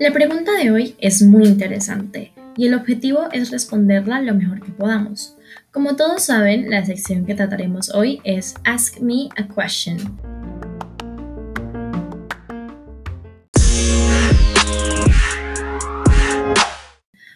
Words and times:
La 0.00 0.12
pregunta 0.12 0.50
de 0.60 0.72
hoy 0.72 0.96
es 0.98 1.22
muy 1.22 1.44
interesante 1.44 2.32
y 2.56 2.66
el 2.66 2.74
objetivo 2.74 3.28
es 3.30 3.52
responderla 3.52 4.20
lo 4.20 4.34
mejor 4.34 4.60
que 4.60 4.72
podamos. 4.72 5.36
Como 5.70 5.94
todos 5.94 6.24
saben, 6.24 6.70
la 6.70 6.84
sección 6.84 7.24
que 7.24 7.36
trataremos 7.36 7.94
hoy 7.94 8.20
es 8.24 8.56
Ask 8.64 8.98
Me 8.98 9.28
a 9.36 9.46
Question. 9.46 10.18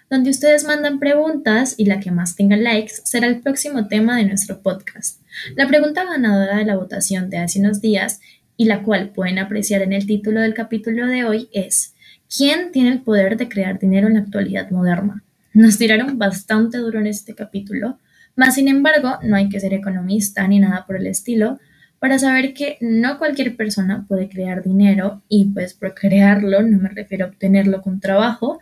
donde 0.08 0.30
ustedes 0.30 0.64
mandan 0.64 0.98
preguntas 0.98 1.74
y 1.76 1.84
la 1.86 2.00
que 2.00 2.10
más 2.10 2.36
tenga 2.36 2.56
likes 2.56 2.94
será 3.04 3.26
el 3.26 3.40
próximo 3.40 3.88
tema 3.88 4.16
de 4.16 4.24
nuestro 4.24 4.62
podcast. 4.62 5.20
La 5.54 5.66
pregunta 5.66 6.04
ganadora 6.04 6.56
de 6.56 6.64
la 6.64 6.76
votación 6.76 7.30
de 7.30 7.38
hace 7.38 7.60
unos 7.60 7.80
días 7.80 8.20
y 8.56 8.64
la 8.64 8.82
cual 8.82 9.10
pueden 9.10 9.38
apreciar 9.38 9.82
en 9.82 9.92
el 9.92 10.06
título 10.06 10.40
del 10.40 10.54
capítulo 10.54 11.06
de 11.06 11.24
hoy 11.24 11.48
es 11.52 11.94
¿Quién 12.34 12.72
tiene 12.72 12.90
el 12.90 13.02
poder 13.02 13.36
de 13.36 13.48
crear 13.48 13.78
dinero 13.78 14.08
en 14.08 14.14
la 14.14 14.20
actualidad 14.20 14.70
moderna? 14.70 15.22
Nos 15.52 15.78
tiraron 15.78 16.18
bastante 16.18 16.78
duro 16.78 17.00
en 17.00 17.06
este 17.06 17.34
capítulo, 17.34 17.98
mas 18.34 18.54
sin 18.54 18.68
embargo 18.68 19.18
no 19.22 19.36
hay 19.36 19.48
que 19.48 19.60
ser 19.60 19.74
economista 19.74 20.46
ni 20.48 20.58
nada 20.58 20.84
por 20.86 20.96
el 20.96 21.06
estilo 21.06 21.58
para 21.98 22.18
saber 22.18 22.52
que 22.52 22.76
no 22.80 23.18
cualquier 23.18 23.56
persona 23.56 24.04
puede 24.06 24.28
crear 24.28 24.62
dinero 24.62 25.22
y 25.28 25.46
pues 25.46 25.74
por 25.74 25.94
crearlo 25.94 26.62
no 26.62 26.78
me 26.78 26.88
refiero 26.88 27.26
a 27.26 27.28
obtenerlo 27.28 27.82
con 27.82 28.00
trabajo, 28.00 28.60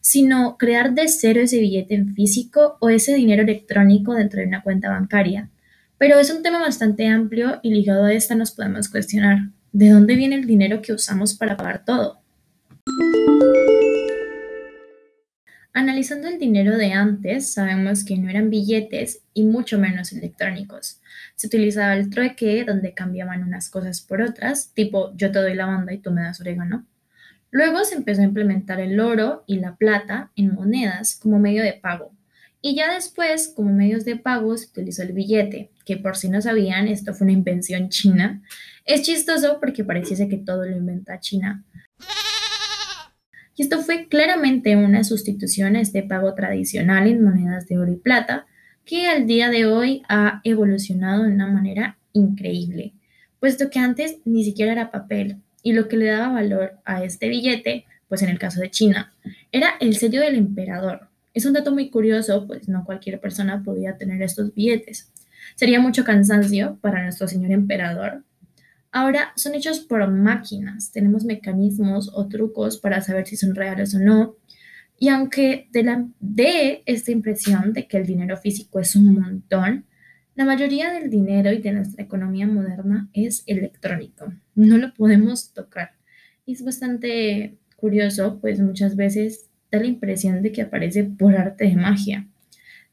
sino 0.00 0.56
crear 0.56 0.94
de 0.94 1.08
cero 1.08 1.40
ese 1.40 1.58
billete 1.58 1.94
en 1.94 2.14
físico 2.14 2.76
o 2.80 2.90
ese 2.90 3.14
dinero 3.14 3.42
electrónico 3.42 4.14
dentro 4.14 4.40
de 4.40 4.46
una 4.46 4.62
cuenta 4.62 4.90
bancaria. 4.90 5.50
Pero 5.98 6.18
es 6.18 6.30
un 6.30 6.42
tema 6.42 6.60
bastante 6.60 7.06
amplio 7.06 7.58
y 7.62 7.70
ligado 7.70 8.04
a 8.04 8.12
esta 8.12 8.34
nos 8.34 8.50
podemos 8.50 8.90
cuestionar, 8.90 9.38
¿de 9.72 9.90
dónde 9.90 10.14
viene 10.14 10.36
el 10.36 10.46
dinero 10.46 10.82
que 10.82 10.92
usamos 10.92 11.34
para 11.34 11.56
pagar 11.56 11.86
todo? 11.86 12.20
Analizando 15.72 16.28
el 16.28 16.38
dinero 16.38 16.76
de 16.76 16.92
antes, 16.92 17.52
sabemos 17.52 18.04
que 18.04 18.18
no 18.18 18.28
eran 18.28 18.50
billetes 18.50 19.22
y 19.32 19.44
mucho 19.44 19.78
menos 19.78 20.12
electrónicos. 20.12 21.00
Se 21.34 21.46
utilizaba 21.46 21.94
el 21.94 22.10
trueque, 22.10 22.64
donde 22.64 22.92
cambiaban 22.92 23.42
unas 23.42 23.70
cosas 23.70 24.02
por 24.02 24.20
otras, 24.20 24.72
tipo 24.74 25.14
yo 25.16 25.32
te 25.32 25.38
doy 25.38 25.54
la 25.54 25.66
banda 25.66 25.94
y 25.94 25.98
tú 25.98 26.10
me 26.10 26.22
das 26.22 26.40
orégano. 26.40 26.86
Luego 27.50 27.84
se 27.84 27.94
empezó 27.94 28.20
a 28.20 28.24
implementar 28.24 28.80
el 28.80 29.00
oro 29.00 29.44
y 29.46 29.60
la 29.60 29.76
plata 29.76 30.30
en 30.36 30.54
monedas 30.54 31.14
como 31.14 31.38
medio 31.38 31.62
de 31.62 31.72
pago. 31.72 32.15
Y 32.66 32.74
ya 32.74 32.92
después, 32.92 33.52
como 33.54 33.72
medios 33.72 34.04
de 34.04 34.16
pago, 34.16 34.56
se 34.56 34.66
utilizó 34.66 35.04
el 35.04 35.12
billete, 35.12 35.70
que 35.84 35.98
por 35.98 36.16
si 36.16 36.28
no 36.28 36.42
sabían, 36.42 36.88
esto 36.88 37.14
fue 37.14 37.26
una 37.26 37.32
invención 37.32 37.90
china. 37.90 38.42
Es 38.84 39.02
chistoso 39.02 39.58
porque 39.60 39.84
pareciese 39.84 40.26
que 40.26 40.38
todo 40.38 40.64
lo 40.64 40.76
inventa 40.76 41.20
China. 41.20 41.62
Y 43.54 43.62
esto 43.62 43.82
fue 43.82 44.08
claramente 44.08 44.74
una 44.74 45.04
sustitución 45.04 45.76
a 45.76 45.80
este 45.80 46.02
pago 46.02 46.34
tradicional 46.34 47.06
en 47.06 47.22
monedas 47.22 47.68
de 47.68 47.78
oro 47.78 47.92
y 47.92 47.98
plata, 47.98 48.46
que 48.84 49.06
al 49.06 49.28
día 49.28 49.48
de 49.48 49.66
hoy 49.66 50.02
ha 50.08 50.40
evolucionado 50.42 51.22
de 51.22 51.30
una 51.30 51.46
manera 51.46 51.98
increíble, 52.14 52.94
puesto 53.38 53.70
que 53.70 53.78
antes 53.78 54.16
ni 54.24 54.42
siquiera 54.42 54.72
era 54.72 54.90
papel, 54.90 55.36
y 55.62 55.72
lo 55.72 55.86
que 55.86 55.98
le 55.98 56.06
daba 56.06 56.32
valor 56.32 56.80
a 56.84 57.04
este 57.04 57.28
billete, 57.28 57.84
pues 58.08 58.22
en 58.22 58.28
el 58.28 58.40
caso 58.40 58.60
de 58.60 58.72
China, 58.72 59.14
era 59.52 59.74
el 59.78 59.96
sello 59.96 60.20
del 60.20 60.34
emperador. 60.34 61.05
Es 61.36 61.44
un 61.44 61.52
dato 61.52 61.70
muy 61.70 61.90
curioso, 61.90 62.46
pues 62.46 62.66
no 62.66 62.86
cualquier 62.86 63.20
persona 63.20 63.62
podía 63.62 63.98
tener 63.98 64.22
estos 64.22 64.54
billetes. 64.54 65.12
Sería 65.54 65.78
mucho 65.78 66.02
cansancio 66.02 66.78
para 66.80 67.02
nuestro 67.02 67.28
señor 67.28 67.52
emperador. 67.52 68.24
Ahora 68.90 69.34
son 69.36 69.54
hechos 69.54 69.80
por 69.80 70.10
máquinas, 70.10 70.92
tenemos 70.92 71.26
mecanismos 71.26 72.10
o 72.14 72.26
trucos 72.26 72.78
para 72.78 73.02
saber 73.02 73.26
si 73.26 73.36
son 73.36 73.54
reales 73.54 73.94
o 73.94 73.98
no. 73.98 74.36
Y 74.98 75.08
aunque 75.08 75.68
de, 75.72 75.82
la, 75.82 76.08
de 76.20 76.82
esta 76.86 77.12
impresión 77.12 77.74
de 77.74 77.86
que 77.86 77.98
el 77.98 78.06
dinero 78.06 78.38
físico 78.38 78.80
es 78.80 78.96
un 78.96 79.12
montón, 79.20 79.84
la 80.36 80.46
mayoría 80.46 80.90
del 80.90 81.10
dinero 81.10 81.52
y 81.52 81.58
de 81.58 81.72
nuestra 81.72 82.02
economía 82.02 82.46
moderna 82.46 83.10
es 83.12 83.42
electrónico, 83.44 84.32
no 84.54 84.78
lo 84.78 84.94
podemos 84.94 85.52
tocar. 85.52 85.90
Y 86.46 86.54
es 86.54 86.64
bastante 86.64 87.58
curioso, 87.76 88.38
pues 88.40 88.58
muchas 88.58 88.96
veces 88.96 89.50
da 89.76 89.82
la 89.82 89.88
impresión 89.88 90.42
de 90.42 90.52
que 90.52 90.62
aparece 90.62 91.04
por 91.04 91.36
arte 91.36 91.64
de 91.64 91.76
magia. 91.76 92.26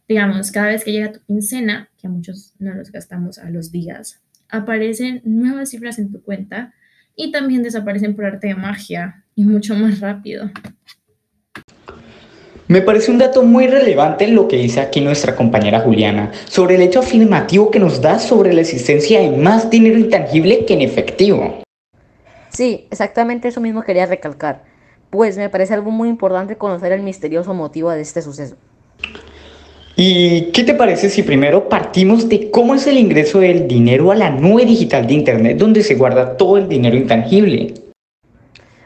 Digamos, 0.07 0.51
cada 0.51 0.67
vez 0.67 0.83
que 0.83 0.91
llega 0.91 1.11
tu 1.11 1.21
quincena, 1.21 1.89
que 1.97 2.07
a 2.07 2.09
muchos 2.09 2.53
no 2.59 2.73
los 2.73 2.91
gastamos 2.91 3.39
a 3.39 3.49
los 3.49 3.71
días, 3.71 4.21
aparecen 4.49 5.21
nuevas 5.23 5.69
cifras 5.69 5.97
en 5.97 6.11
tu 6.11 6.21
cuenta 6.21 6.73
y 7.15 7.31
también 7.31 7.63
desaparecen 7.63 8.15
por 8.15 8.25
arte 8.25 8.47
de 8.47 8.55
magia 8.55 9.23
y 9.35 9.45
mucho 9.45 9.75
más 9.75 9.99
rápido. 9.99 10.51
Me 12.67 12.81
parece 12.81 13.11
un 13.11 13.17
dato 13.17 13.43
muy 13.43 13.67
relevante 13.67 14.27
lo 14.27 14.47
que 14.47 14.55
dice 14.55 14.79
aquí 14.79 15.01
nuestra 15.01 15.35
compañera 15.35 15.81
Juliana 15.81 16.31
sobre 16.45 16.75
el 16.75 16.81
hecho 16.81 17.01
afirmativo 17.01 17.69
que 17.69 17.79
nos 17.79 18.01
da 18.01 18.19
sobre 18.19 18.53
la 18.53 18.61
existencia 18.61 19.19
de 19.19 19.37
más 19.37 19.69
dinero 19.69 19.97
intangible 19.97 20.65
que 20.65 20.73
en 20.73 20.81
efectivo. 20.81 21.61
Sí, 22.49 22.87
exactamente 22.89 23.47
eso 23.47 23.59
mismo 23.61 23.83
quería 23.83 24.05
recalcar, 24.05 24.63
pues 25.13 25.37
me 25.37 25.47
parece 25.47 25.75
algo 25.75 25.91
muy 25.91 26.09
importante 26.09 26.57
conocer 26.57 26.91
el 26.91 27.03
misterioso 27.03 27.53
motivo 27.53 27.91
de 27.91 28.01
este 28.01 28.23
suceso. 28.23 28.55
¿Y 29.95 30.45
qué 30.45 30.63
te 30.63 30.73
parece 30.73 31.07
si 31.11 31.21
primero 31.21 31.69
partimos 31.69 32.27
de 32.27 32.49
cómo 32.49 32.73
es 32.73 32.87
el 32.87 32.97
ingreso 32.97 33.39
del 33.41 33.67
dinero 33.67 34.09
a 34.09 34.15
la 34.15 34.31
nube 34.31 34.65
digital 34.65 35.05
de 35.05 35.13
Internet 35.13 35.59
donde 35.59 35.83
se 35.83 35.93
guarda 35.93 36.35
todo 36.35 36.57
el 36.57 36.67
dinero 36.67 36.97
intangible? 36.97 37.75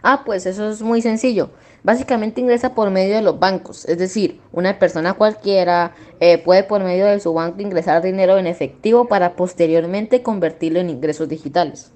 Ah, 0.04 0.24
pues 0.26 0.46
eso 0.46 0.70
es 0.70 0.82
muy 0.82 1.02
sencillo. 1.02 1.50
Básicamente 1.82 2.42
ingresa 2.42 2.76
por 2.76 2.90
medio 2.90 3.16
de 3.16 3.22
los 3.22 3.40
bancos, 3.40 3.86
es 3.86 3.98
decir, 3.98 4.42
una 4.52 4.80
persona 4.80 5.14
cualquiera 5.14 5.96
eh, 6.20 6.40
puede 6.40 6.64
por 6.64 6.84
medio 6.84 7.06
de 7.06 7.22
su 7.22 7.34
banco 7.34 7.62
ingresar 7.62 8.04
dinero 8.04 8.38
en 8.38 8.48
efectivo 8.48 9.08
para 9.08 9.38
posteriormente 9.38 10.24
convertirlo 10.24 10.82
en 10.82 10.90
ingresos 10.90 11.30
digitales. 11.30 11.94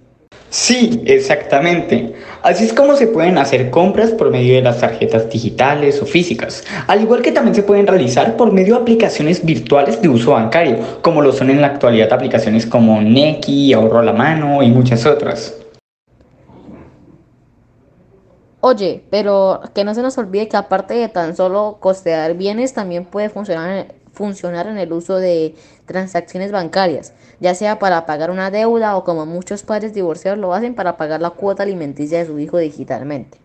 Sí, 0.52 1.02
exactamente. 1.06 2.14
Así 2.42 2.66
es 2.66 2.74
como 2.74 2.98
se 2.98 3.08
pueden 3.08 3.38
hacer 3.38 3.70
compras 3.70 4.12
por 4.12 4.32
medio 4.32 4.56
de 4.56 4.62
las 4.62 4.82
tarjetas 4.82 5.30
digitales 5.30 6.02
o 6.02 6.06
físicas, 6.06 6.66
al 6.88 7.00
igual 7.00 7.22
que 7.22 7.32
también 7.32 7.56
se 7.56 7.64
pueden 7.64 7.88
realizar 7.88 8.36
por 8.36 8.52
medio 8.52 8.76
de 8.76 8.82
aplicaciones 8.82 9.46
virtuales 9.46 10.02
de 10.02 10.10
uso 10.10 10.32
bancario, 10.32 10.78
como 11.02 11.22
lo 11.22 11.32
son 11.32 11.52
en 11.52 11.62
la 11.62 11.68
actualidad 11.68 12.12
aplicaciones 12.12 12.66
como 12.66 13.02
Neki, 13.02 13.72
Ahorro 13.72 14.00
a 14.00 14.04
la 14.04 14.12
Mano 14.12 14.62
y 14.62 14.70
muchas 14.70 15.06
otras. 15.06 15.56
Oye, 18.60 19.06
pero 19.10 19.62
que 19.74 19.86
no 19.86 19.96
se 19.96 20.02
nos 20.02 20.18
olvide 20.18 20.50
que 20.50 20.58
aparte 20.58 20.96
de 20.96 21.08
tan 21.08 21.38
solo 21.38 21.78
costear 21.80 22.34
bienes, 22.34 22.74
también 22.74 23.06
puede 23.06 23.30
funcionar, 23.30 23.96
funcionar 24.22 24.68
en 24.68 24.78
el 24.78 24.94
uso 24.94 25.18
de 25.18 25.56
transacciones 25.86 26.52
bancarias, 26.52 27.14
ya 27.40 27.56
sea 27.56 27.80
para 27.80 28.06
pagar 28.06 28.30
una 28.30 28.52
deuda 28.52 28.96
o 28.96 29.04
como 29.04 29.26
muchos 29.26 29.64
padres 29.64 29.96
divorciados 29.96 30.40
lo 30.40 30.54
hacen 30.54 30.76
para 30.76 30.96
pagar 30.96 31.22
la 31.22 31.32
cuota 31.32 31.64
alimenticia 31.64 32.20
de 32.20 32.28
su 32.28 32.38
hijo 32.38 32.60
digitalmente. 32.60 33.40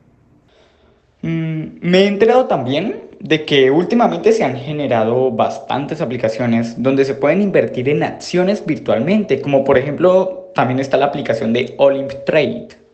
Mm, 1.23 1.79
me 1.81 2.01
he 2.01 2.07
enterado 2.07 2.45
también 2.45 3.05
de 3.21 3.47
que 3.47 3.71
últimamente 3.71 4.33
se 4.33 4.45
han 4.45 4.57
generado 4.57 5.31
bastantes 5.31 6.03
aplicaciones 6.03 6.81
donde 6.83 7.07
se 7.07 7.15
pueden 7.15 7.41
invertir 7.41 7.89
en 7.89 8.03
acciones 8.03 8.65
virtualmente, 8.65 9.41
como 9.41 9.65
por 9.65 9.79
ejemplo 9.79 10.53
también 10.55 10.79
está 10.79 10.99
la 10.99 11.07
aplicación 11.07 11.55
de 11.55 11.75
Olymp 11.79 12.13
Trade. 12.27 12.86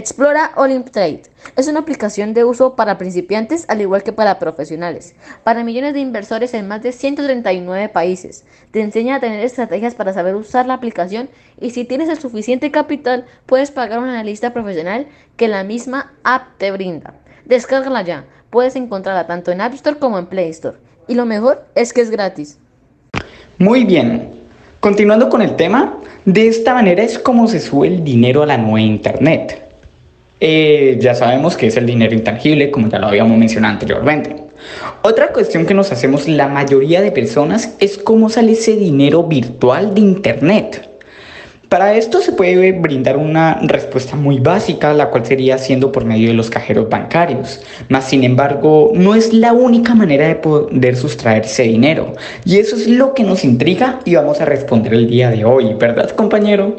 Explora 0.00 0.52
Olymp 0.56 0.88
Trade. 0.88 1.24
Es 1.56 1.68
una 1.68 1.80
aplicación 1.80 2.32
de 2.32 2.42
uso 2.42 2.74
para 2.74 2.96
principiantes 2.96 3.66
al 3.68 3.82
igual 3.82 4.02
que 4.02 4.14
para 4.14 4.38
profesionales, 4.38 5.14
para 5.44 5.62
millones 5.62 5.92
de 5.92 6.00
inversores 6.00 6.54
en 6.54 6.66
más 6.66 6.82
de 6.82 6.92
139 6.92 7.90
países. 7.90 8.46
Te 8.70 8.80
enseña 8.80 9.16
a 9.16 9.20
tener 9.20 9.44
estrategias 9.44 9.94
para 9.94 10.14
saber 10.14 10.36
usar 10.36 10.64
la 10.64 10.72
aplicación 10.72 11.28
y 11.60 11.72
si 11.72 11.84
tienes 11.84 12.08
el 12.08 12.18
suficiente 12.18 12.70
capital 12.70 13.26
puedes 13.44 13.72
pagar 13.72 13.98
un 13.98 14.08
analista 14.08 14.54
profesional 14.54 15.06
que 15.36 15.48
la 15.48 15.64
misma 15.64 16.14
app 16.24 16.56
te 16.56 16.70
brinda. 16.70 17.12
Descárgala 17.44 18.00
ya. 18.00 18.24
Puedes 18.48 18.76
encontrarla 18.76 19.26
tanto 19.26 19.52
en 19.52 19.60
App 19.60 19.74
Store 19.74 19.98
como 19.98 20.18
en 20.18 20.28
Play 20.28 20.48
Store. 20.48 20.78
Y 21.08 21.14
lo 21.14 21.26
mejor 21.26 21.66
es 21.74 21.92
que 21.92 22.00
es 22.00 22.08
gratis. 22.08 22.58
Muy 23.58 23.84
bien. 23.84 24.30
Continuando 24.80 25.28
con 25.28 25.42
el 25.42 25.56
tema, 25.56 25.98
de 26.24 26.48
esta 26.48 26.72
manera 26.72 27.02
es 27.02 27.18
como 27.18 27.46
se 27.48 27.60
sube 27.60 27.88
el 27.88 28.02
dinero 28.02 28.42
a 28.42 28.46
la 28.46 28.56
nueva 28.56 28.80
Internet. 28.80 29.69
Eh, 30.40 30.96
ya 31.00 31.14
sabemos 31.14 31.56
que 31.56 31.66
es 31.66 31.76
el 31.76 31.86
dinero 31.86 32.14
intangible, 32.14 32.70
como 32.70 32.88
ya 32.88 32.98
lo 32.98 33.08
habíamos 33.08 33.36
mencionado 33.36 33.74
anteriormente. 33.74 34.36
Otra 35.02 35.32
cuestión 35.32 35.66
que 35.66 35.74
nos 35.74 35.92
hacemos 35.92 36.28
la 36.28 36.48
mayoría 36.48 37.02
de 37.02 37.12
personas 37.12 37.76
es 37.78 37.98
cómo 37.98 38.28
sale 38.30 38.52
ese 38.52 38.76
dinero 38.76 39.24
virtual 39.24 39.94
de 39.94 40.00
Internet. 40.00 40.86
Para 41.68 41.94
esto 41.94 42.20
se 42.20 42.32
puede 42.32 42.72
brindar 42.72 43.16
una 43.16 43.60
respuesta 43.62 44.16
muy 44.16 44.40
básica, 44.40 44.92
la 44.92 45.08
cual 45.10 45.24
sería 45.24 45.56
siendo 45.56 45.92
por 45.92 46.04
medio 46.04 46.28
de 46.28 46.34
los 46.34 46.50
cajeros 46.50 46.88
bancarios. 46.88 47.60
Mas, 47.88 48.06
sin 48.06 48.24
embargo, 48.24 48.90
no 48.96 49.14
es 49.14 49.32
la 49.32 49.52
única 49.52 49.94
manera 49.94 50.26
de 50.26 50.34
poder 50.34 50.96
sustraer 50.96 51.44
ese 51.44 51.62
dinero. 51.62 52.14
Y 52.44 52.58
eso 52.58 52.74
es 52.74 52.88
lo 52.88 53.14
que 53.14 53.22
nos 53.22 53.44
intriga 53.44 54.00
y 54.04 54.16
vamos 54.16 54.40
a 54.40 54.46
responder 54.46 54.94
el 54.94 55.08
día 55.08 55.30
de 55.30 55.44
hoy, 55.44 55.74
¿verdad, 55.74 56.10
compañero? 56.10 56.76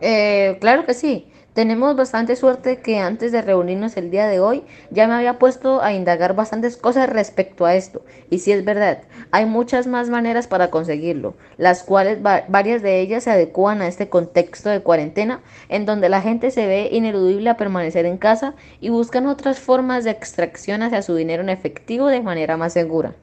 Eh, 0.00 0.56
claro 0.58 0.86
que 0.86 0.94
sí. 0.94 1.26
Tenemos 1.54 1.94
bastante 1.96 2.34
suerte 2.34 2.78
que 2.78 2.98
antes 2.98 3.30
de 3.30 3.42
reunirnos 3.42 3.98
el 3.98 4.10
día 4.10 4.26
de 4.26 4.40
hoy 4.40 4.62
ya 4.90 5.06
me 5.06 5.12
había 5.12 5.38
puesto 5.38 5.82
a 5.82 5.92
indagar 5.92 6.34
bastantes 6.34 6.78
cosas 6.78 7.10
respecto 7.10 7.66
a 7.66 7.74
esto. 7.74 8.02
Y 8.30 8.38
si 8.38 8.52
es 8.52 8.64
verdad, 8.64 9.02
hay 9.32 9.44
muchas 9.44 9.86
más 9.86 10.08
maneras 10.08 10.46
para 10.46 10.70
conseguirlo, 10.70 11.34
las 11.58 11.82
cuales 11.82 12.22
varias 12.22 12.80
de 12.80 13.00
ellas 13.00 13.24
se 13.24 13.32
adecuan 13.32 13.82
a 13.82 13.88
este 13.88 14.08
contexto 14.08 14.70
de 14.70 14.80
cuarentena 14.80 15.42
en 15.68 15.84
donde 15.84 16.08
la 16.08 16.22
gente 16.22 16.50
se 16.50 16.66
ve 16.66 16.88
ineludible 16.90 17.50
a 17.50 17.58
permanecer 17.58 18.06
en 18.06 18.16
casa 18.16 18.54
y 18.80 18.88
buscan 18.88 19.26
otras 19.26 19.58
formas 19.58 20.04
de 20.04 20.10
extracción 20.10 20.82
hacia 20.82 21.02
su 21.02 21.14
dinero 21.14 21.42
en 21.42 21.50
efectivo 21.50 22.06
de 22.06 22.22
manera 22.22 22.56
más 22.56 22.72
segura. 22.72 23.14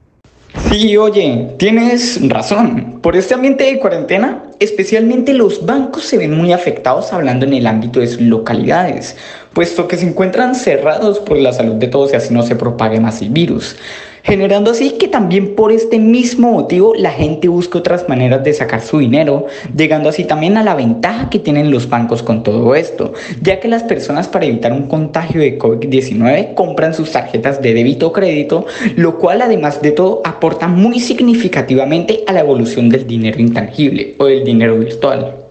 Sí, 0.69 0.97
oye, 0.97 1.55
tienes 1.57 2.19
razón. 2.27 2.99
Por 3.01 3.15
este 3.15 3.33
ambiente 3.33 3.63
de 3.63 3.79
cuarentena, 3.79 4.43
especialmente 4.59 5.33
los 5.33 5.65
bancos 5.65 6.03
se 6.03 6.17
ven 6.17 6.35
muy 6.35 6.53
afectados 6.53 7.13
hablando 7.13 7.45
en 7.45 7.53
el 7.53 7.67
ámbito 7.67 7.99
de 7.99 8.07
sus 8.07 8.21
localidades, 8.21 9.15
puesto 9.53 9.87
que 9.87 9.97
se 9.97 10.07
encuentran 10.07 10.55
cerrados 10.55 11.19
por 11.19 11.37
la 11.37 11.53
salud 11.53 11.75
de 11.75 11.87
todos 11.87 12.13
y 12.13 12.15
así 12.15 12.33
no 12.33 12.43
se 12.43 12.55
propague 12.55 12.99
más 12.99 13.21
el 13.21 13.29
virus 13.29 13.75
generando 14.23 14.71
así 14.71 14.91
que 14.91 15.07
también 15.07 15.55
por 15.55 15.71
este 15.71 15.99
mismo 15.99 16.51
motivo 16.51 16.93
la 16.95 17.11
gente 17.11 17.47
busca 17.47 17.79
otras 17.79 18.07
maneras 18.09 18.43
de 18.43 18.53
sacar 18.53 18.81
su 18.81 18.99
dinero, 18.99 19.47
llegando 19.75 20.09
así 20.09 20.23
también 20.23 20.57
a 20.57 20.63
la 20.63 20.75
ventaja 20.75 21.29
que 21.29 21.39
tienen 21.39 21.71
los 21.71 21.89
bancos 21.89 22.23
con 22.23 22.43
todo 22.43 22.75
esto, 22.75 23.13
ya 23.41 23.59
que 23.59 23.67
las 23.67 23.83
personas 23.83 24.27
para 24.27 24.45
evitar 24.45 24.71
un 24.73 24.87
contagio 24.87 25.41
de 25.41 25.57
COVID-19 25.57 26.53
compran 26.53 26.93
sus 26.93 27.11
tarjetas 27.11 27.61
de 27.61 27.73
débito 27.73 28.07
o 28.07 28.13
crédito, 28.13 28.65
lo 28.95 29.17
cual 29.17 29.41
además 29.41 29.81
de 29.81 29.91
todo 29.91 30.21
aporta 30.23 30.67
muy 30.67 30.99
significativamente 30.99 32.23
a 32.27 32.33
la 32.33 32.41
evolución 32.41 32.89
del 32.89 33.07
dinero 33.07 33.39
intangible 33.39 34.15
o 34.17 34.25
del 34.25 34.43
dinero 34.43 34.77
virtual. 34.77 35.48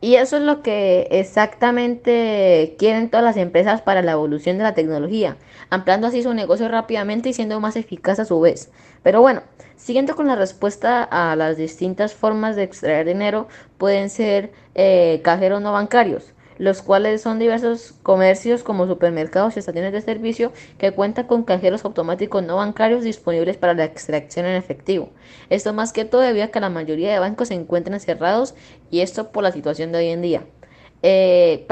Y 0.00 0.14
eso 0.14 0.36
es 0.36 0.42
lo 0.44 0.62
que 0.62 1.08
exactamente 1.10 2.76
quieren 2.78 3.10
todas 3.10 3.24
las 3.24 3.36
empresas 3.36 3.82
para 3.82 4.00
la 4.00 4.12
evolución 4.12 4.56
de 4.56 4.62
la 4.62 4.74
tecnología, 4.74 5.36
ampliando 5.70 6.06
así 6.06 6.22
su 6.22 6.34
negocio 6.34 6.68
rápidamente 6.68 7.30
y 7.30 7.32
siendo 7.32 7.58
más 7.58 7.74
eficaz 7.74 8.20
a 8.20 8.24
su 8.24 8.40
vez. 8.40 8.70
Pero 9.02 9.20
bueno, 9.20 9.42
siguiendo 9.76 10.14
con 10.14 10.28
la 10.28 10.36
respuesta 10.36 11.02
a 11.02 11.34
las 11.34 11.56
distintas 11.56 12.14
formas 12.14 12.54
de 12.54 12.62
extraer 12.62 13.06
dinero, 13.06 13.48
pueden 13.76 14.08
ser 14.08 14.52
eh, 14.76 15.20
cajeros 15.24 15.60
no 15.60 15.72
bancarios 15.72 16.32
los 16.58 16.82
cuales 16.82 17.22
son 17.22 17.38
diversos 17.38 17.94
comercios 18.02 18.62
como 18.62 18.86
supermercados 18.86 19.56
y 19.56 19.60
estaciones 19.60 19.92
de 19.92 20.00
servicio 20.00 20.52
que 20.76 20.92
cuentan 20.92 21.26
con 21.26 21.44
cajeros 21.44 21.84
automáticos 21.84 22.42
no 22.42 22.56
bancarios 22.56 23.04
disponibles 23.04 23.56
para 23.56 23.74
la 23.74 23.84
extracción 23.84 24.46
en 24.46 24.56
efectivo. 24.56 25.10
Esto 25.50 25.72
más 25.72 25.92
que 25.92 26.04
todo 26.04 26.20
debido 26.20 26.44
a 26.44 26.48
que 26.48 26.60
la 26.60 26.70
mayoría 26.70 27.12
de 27.12 27.18
bancos 27.18 27.48
se 27.48 27.54
encuentran 27.54 28.00
cerrados 28.00 28.54
y 28.90 29.00
esto 29.00 29.30
por 29.30 29.44
la 29.44 29.52
situación 29.52 29.92
de 29.92 29.98
hoy 29.98 30.08
en 30.08 30.22
día. 30.22 30.42
Eh, 31.02 31.66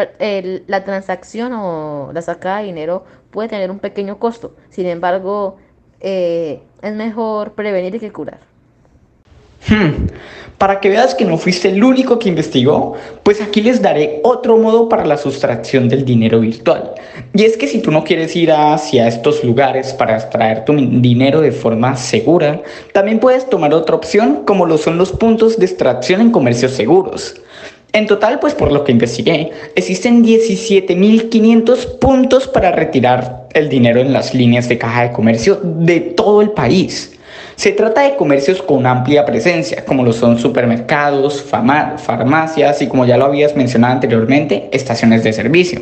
la 0.69 0.85
transacción 0.85 1.53
o 1.53 2.11
la 2.13 2.23
sacada 2.23 2.59
de 2.59 2.67
dinero 2.67 3.05
puede 3.31 3.49
tener 3.49 3.71
un 3.71 3.81
pequeño 3.81 4.19
costo, 4.21 4.55
sin 4.71 4.87
embargo, 4.87 5.57
eh, 6.01 6.63
es 6.83 6.95
mejor 6.95 7.55
prevenir 7.55 7.99
que 7.99 8.13
curar. 8.13 8.56
Hmm. 9.69 10.07
Para 10.59 10.81
que 10.81 10.89
veas 10.89 11.15
que 11.15 11.27
no 11.27 11.37
fuiste 11.37 11.69
el 11.69 11.85
único 11.85 12.19
que 12.19 12.31
investigó, 12.31 12.95
pues 13.23 13.43
aquí 13.43 13.61
les 13.61 13.83
daré 13.83 14.21
otro 14.23 14.57
modo 14.57 14.89
para 14.89 15.05
la 15.05 15.19
sustracción 15.19 15.87
del 15.91 16.07
dinero 16.07 16.41
virtual. 16.41 16.93
Y 17.35 17.45
es 17.45 17.59
que 17.59 17.69
si 17.69 17.81
tú 17.83 17.91
no 17.91 18.05
quieres 18.05 18.35
ir 18.35 18.51
hacia 18.51 19.07
estos 19.07 19.45
lugares 19.45 19.93
para 19.93 20.17
extraer 20.17 20.65
tu 20.65 20.75
dinero 20.75 21.43
de 21.43 21.53
forma 21.53 21.95
segura, 21.97 22.63
también 22.93 23.19
puedes 23.19 23.47
tomar 23.51 23.75
otra 23.75 23.97
opción 23.97 24.45
como 24.47 24.65
lo 24.65 24.79
son 24.79 24.97
los 24.97 25.13
puntos 25.13 25.59
de 25.59 25.67
extracción 25.67 26.23
en 26.23 26.31
comercios 26.31 26.73
seguros. 26.73 27.35
En 27.93 28.07
total, 28.07 28.39
pues 28.41 28.55
por 28.55 28.73
lo 28.73 28.83
que 28.85 28.93
investigué, 28.93 29.51
existen 29.75 30.25
17.500 30.25 31.99
puntos 31.99 32.49
para 32.49 32.73
retirar 32.73 33.47
el 33.53 33.69
dinero 33.69 34.01
en 34.01 34.13
las 34.13 34.35
líneas 34.35 34.69
de 34.71 34.79
caja 34.79 35.03
de 35.03 35.13
comercio 35.13 35.61
de 35.63 36.01
todo 36.01 36.41
el 36.41 36.51
país. 36.51 37.16
Se 37.57 37.73
trata 37.73 38.03
de 38.03 38.17
comercios 38.17 38.61
con 38.61 38.85
amplia 38.87 39.25
presencia, 39.25 39.83
como 39.87 40.05
lo 40.05 40.13
son 40.13 40.39
supermercados, 40.39 41.43
farmacias 41.43 42.83
y 42.83 42.87
como 42.87 43.07
ya 43.07 43.17
lo 43.17 43.25
habías 43.25 43.57
mencionado 43.57 43.95
anteriormente, 43.95 44.69
estaciones 44.73 45.25
de 45.25 45.33
servicio. 45.33 45.81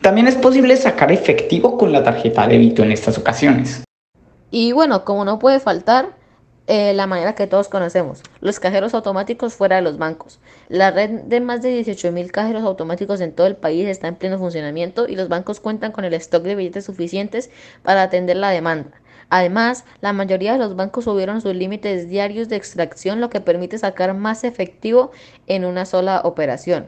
También 0.00 0.26
es 0.26 0.34
posible 0.34 0.76
sacar 0.76 1.12
efectivo 1.12 1.78
con 1.78 1.92
la 1.92 2.02
tarjeta 2.02 2.46
de 2.46 2.54
débito 2.54 2.82
en 2.82 2.90
estas 2.90 3.18
ocasiones. 3.18 3.84
Y 4.50 4.72
bueno, 4.72 5.04
como 5.04 5.24
no 5.24 5.38
puede 5.38 5.60
faltar, 5.60 6.16
eh, 6.66 6.92
la 6.92 7.06
manera 7.06 7.36
que 7.36 7.46
todos 7.46 7.68
conocemos, 7.68 8.22
los 8.40 8.58
cajeros 8.58 8.92
automáticos 8.92 9.54
fuera 9.54 9.76
de 9.76 9.82
los 9.82 9.98
bancos. 9.98 10.40
La 10.68 10.90
red 10.90 11.10
de 11.10 11.40
más 11.40 11.62
de 11.62 11.84
18.000 11.84 12.32
cajeros 12.32 12.64
automáticos 12.64 13.20
en 13.20 13.32
todo 13.32 13.46
el 13.46 13.54
país 13.54 13.86
está 13.86 14.08
en 14.08 14.16
pleno 14.16 14.38
funcionamiento 14.38 15.06
y 15.06 15.14
los 15.14 15.28
bancos 15.28 15.60
cuentan 15.60 15.92
con 15.92 16.04
el 16.04 16.14
stock 16.14 16.42
de 16.42 16.56
billetes 16.56 16.84
suficientes 16.84 17.50
para 17.84 18.02
atender 18.02 18.36
la 18.36 18.50
demanda. 18.50 18.90
Además, 19.28 19.84
la 20.00 20.12
mayoría 20.12 20.52
de 20.52 20.58
los 20.58 20.76
bancos 20.76 21.04
subieron 21.04 21.40
sus 21.40 21.54
límites 21.54 22.08
diarios 22.08 22.48
de 22.48 22.56
extracción, 22.56 23.20
lo 23.20 23.30
que 23.30 23.40
permite 23.40 23.78
sacar 23.78 24.14
más 24.14 24.44
efectivo 24.44 25.10
en 25.46 25.64
una 25.64 25.84
sola 25.84 26.20
operación. 26.24 26.86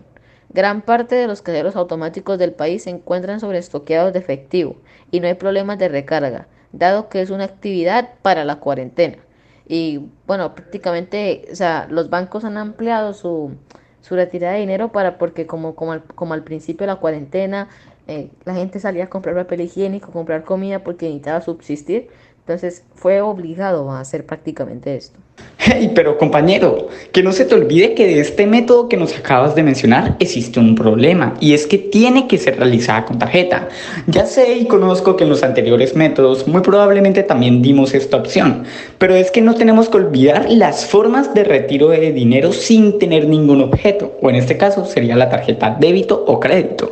Gran 0.50 0.82
parte 0.82 1.14
de 1.14 1.26
los 1.26 1.43
cajeros 1.43 1.76
automáticos 1.76 2.38
del 2.38 2.52
país 2.52 2.85
se 2.85 2.90
encuentran 2.90 3.40
sobreestoqueados 3.40 4.12
de 4.12 4.19
efectivo 4.20 4.76
y 5.11 5.20
no 5.20 5.26
hay 5.26 5.35
problemas 5.35 5.79
de 5.79 5.88
recarga, 5.88 6.49
dado 6.73 7.08
que 7.08 7.20
es 7.20 7.31
una 7.31 7.44
actividad 7.44 8.11
para 8.23 8.44
la 8.44 8.56
cuarentena. 8.56 9.19
Y 9.67 10.06
bueno, 10.26 10.55
prácticamente, 10.55 11.46
o 11.52 11.56
sea, 11.56 11.87
los 11.90 12.08
bancos 12.08 12.44
han 12.44 12.56
ampliado 12.56 13.12
su, 13.12 13.56
su 14.00 14.14
retirada 14.14 14.55
de 14.55 14.61
dinero 14.61 14.90
para 14.90 15.19
porque 15.19 15.46
como, 15.46 15.75
como, 15.75 15.93
al, 15.93 16.05
como 16.05 16.32
al 16.32 16.44
principio 16.44 16.87
de 16.87 16.94
la 16.94 17.00
cuarentena 17.00 17.69
eh, 18.06 18.31
la 18.46 18.55
gente 18.55 18.81
salía 18.81 19.05
a 19.05 19.11
comprar 19.11 19.35
papel 19.37 19.61
higiénico, 19.61 20.12
comprar 20.12 20.43
comida 20.44 20.82
porque 20.82 21.06
necesitaba 21.06 21.43
subsistir. 21.43 22.08
Entonces 22.48 22.82
fue 22.94 23.20
obligado 23.20 23.90
a 23.90 24.00
hacer 24.00 24.24
prácticamente 24.24 24.96
esto. 24.96 25.18
Hey, 25.58 25.92
pero 25.94 26.16
compañero, 26.16 26.88
que 27.12 27.22
no 27.22 27.32
se 27.32 27.44
te 27.44 27.54
olvide 27.54 27.92
que 27.92 28.06
de 28.06 28.20
este 28.20 28.46
método 28.46 28.88
que 28.88 28.96
nos 28.96 29.14
acabas 29.14 29.54
de 29.54 29.62
mencionar 29.62 30.16
existe 30.18 30.58
un 30.58 30.74
problema 30.74 31.34
y 31.40 31.52
es 31.52 31.66
que 31.66 31.76
tiene 31.76 32.26
que 32.26 32.38
ser 32.38 32.56
realizada 32.56 33.04
con 33.04 33.18
tarjeta. 33.18 33.68
Ya 34.06 34.24
sé 34.24 34.54
y 34.56 34.64
conozco 34.64 35.14
que 35.14 35.24
en 35.24 35.30
los 35.30 35.42
anteriores 35.42 35.94
métodos 35.94 36.48
muy 36.48 36.62
probablemente 36.62 37.22
también 37.22 37.60
dimos 37.60 37.92
esta 37.92 38.16
opción, 38.16 38.64
pero 38.96 39.14
es 39.14 39.30
que 39.30 39.42
no 39.42 39.54
tenemos 39.54 39.90
que 39.90 39.98
olvidar 39.98 40.50
las 40.50 40.86
formas 40.86 41.34
de 41.34 41.44
retiro 41.44 41.90
de 41.90 42.12
dinero 42.12 42.54
sin 42.54 42.98
tener 42.98 43.28
ningún 43.28 43.60
objeto, 43.60 44.16
o 44.22 44.30
en 44.30 44.36
este 44.36 44.56
caso 44.56 44.87
sería 44.87 45.16
la 45.16 45.28
tarjeta 45.28 45.76
débito 45.78 46.25
o 46.26 46.40
crédito. 46.40 46.88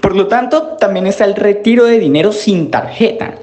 Por 0.00 0.16
lo 0.16 0.26
tanto, 0.26 0.76
también 0.78 1.06
está 1.06 1.26
el 1.26 1.34
retiro 1.34 1.84
de 1.84 1.98
dinero 1.98 2.32
sin 2.32 2.70
tarjeta. 2.70 3.34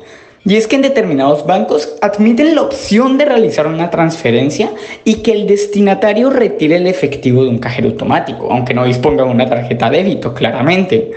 Y 0.45 0.57
es 0.57 0.67
que 0.67 0.75
en 0.75 0.81
determinados 0.81 1.45
bancos 1.45 1.95
admiten 2.01 2.55
la 2.55 2.63
opción 2.63 3.17
de 3.17 3.25
realizar 3.25 3.65
una 3.65 3.89
transferencia 3.89 4.71
y 5.05 5.15
que 5.15 5.31
el 5.31 5.47
destinatario 5.47 6.29
retire 6.29 6.75
el 6.75 6.87
efectivo 6.87 7.43
de 7.43 7.49
un 7.49 7.59
cajero 7.59 7.89
automático, 7.89 8.49
aunque 8.51 8.73
no 8.73 8.83
disponga 8.83 9.23
de 9.23 9.29
una 9.29 9.49
tarjeta 9.49 9.89
débito, 9.89 10.33
claramente. 10.33 11.11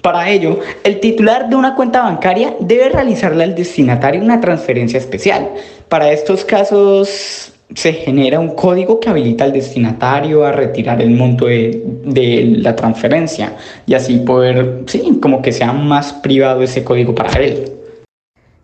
Para 0.00 0.30
ello, 0.30 0.60
el 0.84 1.00
titular 1.00 1.48
de 1.48 1.56
una 1.56 1.74
cuenta 1.74 2.02
bancaria 2.02 2.54
debe 2.60 2.88
realizarle 2.88 3.42
al 3.42 3.56
destinatario 3.56 4.22
una 4.22 4.40
transferencia 4.40 4.98
especial. 4.98 5.48
Para 5.88 6.12
estos 6.12 6.44
casos 6.44 7.52
se 7.74 7.92
genera 7.92 8.38
un 8.38 8.54
código 8.54 9.00
que 9.00 9.10
habilita 9.10 9.42
al 9.42 9.52
destinatario 9.52 10.44
a 10.44 10.52
retirar 10.52 11.02
el 11.02 11.10
monto 11.10 11.46
de, 11.46 11.82
de, 12.04 12.44
la 12.58 12.76
transferencia 12.76 13.56
y 13.86 13.94
así 13.94 14.18
poder, 14.18 14.84
sí, 14.86 15.18
como 15.20 15.42
que 15.42 15.50
sea 15.50 15.72
más 15.72 16.12
privado 16.12 16.62
ese 16.62 16.84
código 16.84 17.14
para 17.14 17.40
él. 17.40 17.77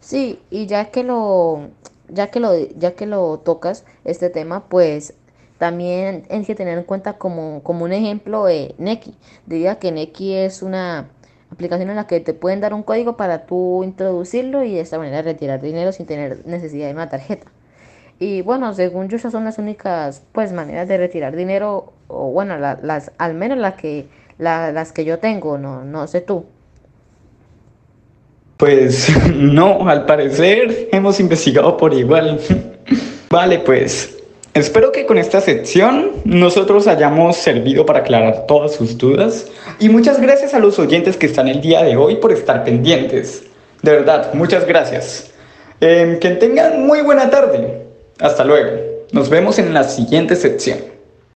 Sí, 0.05 0.39
y 0.51 0.67
ya 0.67 0.91
que 0.91 1.03
lo, 1.03 1.71
ya 2.09 2.31
que 2.31 2.39
lo, 2.39 2.55
ya 2.77 2.95
que 2.95 3.07
lo 3.07 3.39
tocas, 3.39 3.87
este 4.05 4.29
tema, 4.29 4.69
pues 4.69 5.15
también 5.59 6.27
hay 6.31 6.45
que 6.45 6.55
tener 6.55 6.77
en 6.79 6.85
cuenta 6.85 7.15
como, 7.15 7.63
como 7.63 7.85
un 7.87 7.93
ejemplo 7.93 8.45
de 8.45 8.75
Neki. 8.79 9.17
Diría 9.47 9.79
que 9.79 9.93
Neki 9.93 10.35
es 10.35 10.63
una 10.63 11.09
aplicación 11.51 11.89
en 11.91 11.97
la 11.97 12.07
que 12.07 12.21
te 12.21 12.35
pueden 12.35 12.61
dar 12.61 12.75
un 12.75 12.83
código 12.83 13.17
para 13.17 13.47
tú 13.47 13.83
introducirlo 13.83 14.63
y 14.63 14.75
de 14.75 14.81
esta 14.81 14.99
manera 14.99 15.23
retirar 15.23 15.63
dinero 15.63 15.91
sin 15.93 16.05
tener 16.07 16.47
necesidad 16.47 16.89
de 16.89 16.93
una 16.93 17.09
tarjeta. 17.09 17.51
Y 18.19 18.43
bueno, 18.43 18.75
según 18.75 19.09
yo, 19.09 19.17
esas 19.17 19.33
son 19.33 19.45
las 19.45 19.59
únicas 19.59 20.23
pues 20.33 20.53
maneras 20.53 20.89
de 20.89 20.99
retirar 20.99 21.37
dinero, 21.37 21.95
o 22.09 22.31
bueno, 22.33 22.59
las, 22.59 23.13
al 23.19 23.35
menos 23.35 23.59
las 23.59 23.75
que, 23.77 24.09
las 24.39 24.93
que 24.93 25.05
yo 25.07 25.19
tengo, 25.19 25.59
no, 25.59 25.85
no 25.85 26.07
sé 26.09 26.21
tú. 26.21 26.47
Pues 28.65 29.15
no, 29.35 29.87
al 29.91 30.07
parecer 30.07 30.89
hemos 30.91 31.21
investigado 31.21 31.77
por 31.77 31.93
igual. 31.93 32.41
vale, 33.31 33.59
pues 33.59 34.17
Espero 34.55 34.91
que 34.91 35.05
con 35.05 35.19
esta 35.19 35.43
sección 35.43 36.13
nosotros 36.25 36.87
hayamos 36.87 37.37
servido 37.37 37.85
para 37.85 37.99
aclarar 37.99 38.47
todas 38.47 38.75
sus 38.75 38.97
dudas 38.97 39.53
y 39.81 39.91
muchas 39.91 40.19
gracias 40.19 40.55
a 40.55 40.61
los 40.61 40.79
oyentes 40.79 41.19
que 41.19 41.27
están 41.27 41.49
el 41.49 41.61
día 41.61 41.83
de 41.83 41.95
hoy 41.99 42.17
por 42.17 42.33
estar 42.33 42.65
pendientes. 42.65 43.47
De 43.83 43.91
verdad, 43.91 44.33
muchas 44.33 44.67
gracias. 44.67 45.35
Eh, 45.83 46.17
que 46.19 46.31
tengan 46.31 46.87
muy 46.87 47.03
buena 47.03 47.29
tarde. 47.29 47.87
Hasta 48.19 48.47
luego. 48.47 48.81
Nos 49.13 49.29
vemos 49.29 49.59
en 49.59 49.75
la 49.75 49.85
siguiente 49.85 50.37
sección. 50.37 50.79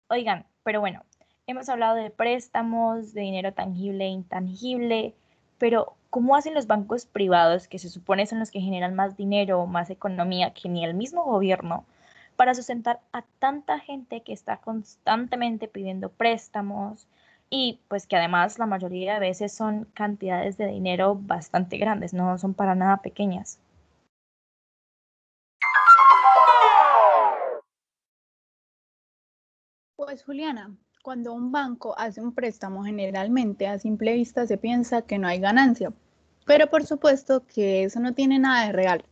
Oigan, 0.08 0.47
pero 0.64 0.80
bueno, 0.80 1.02
hemos 1.47 1.68
hablado 1.68 1.97
de 1.97 2.08
préstamos, 2.08 3.12
de 3.12 3.20
dinero 3.20 3.52
tangible 3.52 4.06
e 4.06 4.08
intangible, 4.08 5.14
pero 5.58 5.97
¿cómo 6.10 6.36
hacen 6.36 6.54
los 6.54 6.66
bancos 6.66 7.06
privados, 7.06 7.68
que 7.68 7.78
se 7.78 7.88
supone 7.88 8.26
son 8.26 8.38
los 8.38 8.50
que 8.50 8.60
generan 8.60 8.94
más 8.94 9.16
dinero 9.16 9.60
o 9.60 9.66
más 9.66 9.90
economía 9.90 10.52
que 10.52 10.68
ni 10.68 10.84
el 10.84 10.94
mismo 10.94 11.24
gobierno? 11.24 11.84
para 12.38 12.54
sustentar 12.54 13.00
a 13.12 13.22
tanta 13.40 13.80
gente 13.80 14.22
que 14.22 14.32
está 14.32 14.58
constantemente 14.58 15.66
pidiendo 15.66 16.08
préstamos 16.08 17.08
y 17.50 17.80
pues 17.88 18.06
que 18.06 18.14
además 18.14 18.60
la 18.60 18.66
mayoría 18.66 19.14
de 19.14 19.20
veces 19.20 19.52
son 19.52 19.86
cantidades 19.86 20.56
de 20.56 20.68
dinero 20.68 21.16
bastante 21.16 21.78
grandes, 21.78 22.14
no 22.14 22.38
son 22.38 22.54
para 22.54 22.76
nada 22.76 22.98
pequeñas. 22.98 23.58
Pues 29.96 30.22
Juliana, 30.22 30.76
cuando 31.08 31.32
un 31.32 31.50
banco 31.50 31.94
hace 31.98 32.20
un 32.20 32.34
préstamo 32.34 32.84
generalmente 32.84 33.66
a 33.66 33.78
simple 33.78 34.12
vista 34.12 34.46
se 34.46 34.58
piensa 34.58 35.00
que 35.00 35.16
no 35.16 35.26
hay 35.26 35.40
ganancia, 35.40 35.90
pero 36.44 36.68
por 36.68 36.84
supuesto 36.84 37.46
que 37.46 37.84
eso 37.84 37.98
no 37.98 38.12
tiene 38.12 38.38
nada 38.38 38.66
de 38.66 38.72
real. 38.72 39.04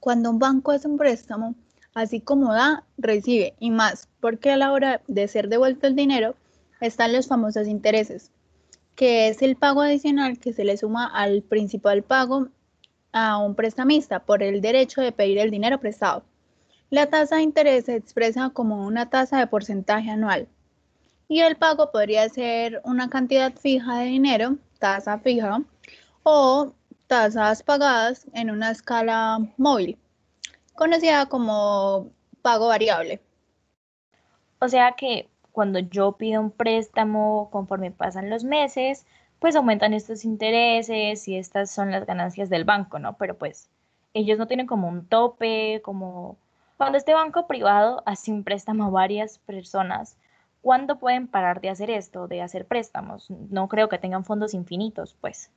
Cuando 0.00 0.28
un 0.28 0.38
banco 0.38 0.70
hace 0.70 0.88
un 0.88 0.98
préstamo, 0.98 1.54
así 1.94 2.20
como 2.20 2.52
da, 2.52 2.84
recibe 2.98 3.54
y 3.58 3.70
más, 3.70 4.10
porque 4.20 4.50
a 4.50 4.58
la 4.58 4.70
hora 4.70 5.00
de 5.08 5.28
ser 5.28 5.48
devuelto 5.48 5.86
el 5.86 5.96
dinero 5.96 6.34
están 6.82 7.14
los 7.14 7.26
famosos 7.26 7.68
intereses, 7.68 8.30
que 8.94 9.28
es 9.28 9.40
el 9.40 9.56
pago 9.56 9.80
adicional 9.80 10.38
que 10.38 10.52
se 10.52 10.62
le 10.62 10.76
suma 10.76 11.06
al 11.06 11.40
principal 11.40 12.02
pago 12.02 12.48
a 13.12 13.38
un 13.38 13.54
prestamista 13.54 14.26
por 14.26 14.42
el 14.42 14.60
derecho 14.60 15.00
de 15.00 15.12
pedir 15.12 15.38
el 15.38 15.50
dinero 15.50 15.80
prestado. 15.80 16.22
La 16.90 17.06
tasa 17.06 17.36
de 17.36 17.44
interés 17.44 17.86
se 17.86 17.96
expresa 17.96 18.50
como 18.50 18.86
una 18.86 19.08
tasa 19.08 19.38
de 19.38 19.46
porcentaje 19.46 20.10
anual 20.10 20.48
y 21.28 21.40
el 21.40 21.56
pago 21.56 21.90
podría 21.90 22.28
ser 22.28 22.80
una 22.84 23.08
cantidad 23.08 23.52
fija 23.54 23.98
de 23.98 24.06
dinero, 24.06 24.56
tasa 24.78 25.18
fija, 25.18 25.62
o 26.22 26.72
tasas 27.06 27.62
pagadas 27.62 28.26
en 28.34 28.50
una 28.50 28.70
escala 28.70 29.38
móvil 29.56 29.98
conocida 30.74 31.26
como 31.26 32.10
pago 32.42 32.68
variable. 32.68 33.20
O 34.60 34.68
sea 34.68 34.92
que 34.92 35.28
cuando 35.52 35.78
yo 35.78 36.12
pido 36.12 36.40
un 36.40 36.50
préstamo 36.50 37.50
conforme 37.50 37.90
pasan 37.90 38.30
los 38.30 38.44
meses, 38.44 39.06
pues 39.38 39.56
aumentan 39.56 39.92
estos 39.92 40.24
intereses 40.24 41.28
y 41.28 41.36
estas 41.36 41.70
son 41.70 41.90
las 41.90 42.06
ganancias 42.06 42.48
del 42.48 42.64
banco, 42.64 42.98
¿no? 42.98 43.16
Pero 43.16 43.36
pues 43.36 43.68
ellos 44.14 44.38
no 44.38 44.46
tienen 44.46 44.66
como 44.66 44.88
un 44.88 45.06
tope, 45.06 45.80
como 45.84 46.36
cuando 46.76 46.98
este 46.98 47.14
banco 47.14 47.46
privado 47.46 48.02
hace 48.06 48.32
un 48.32 48.44
préstamo 48.44 48.84
a 48.86 48.90
varias 48.90 49.38
personas, 49.38 50.16
¿cuándo 50.62 50.98
pueden 50.98 51.28
parar 51.28 51.60
de 51.60 51.68
hacer 51.68 51.90
esto, 51.90 52.28
de 52.28 52.40
hacer 52.40 52.66
préstamos? 52.66 53.28
No 53.50 53.68
creo 53.68 53.88
que 53.90 53.98
tengan 53.98 54.24
fondos 54.24 54.54
infinitos, 54.54 55.14
pues. 55.20 55.50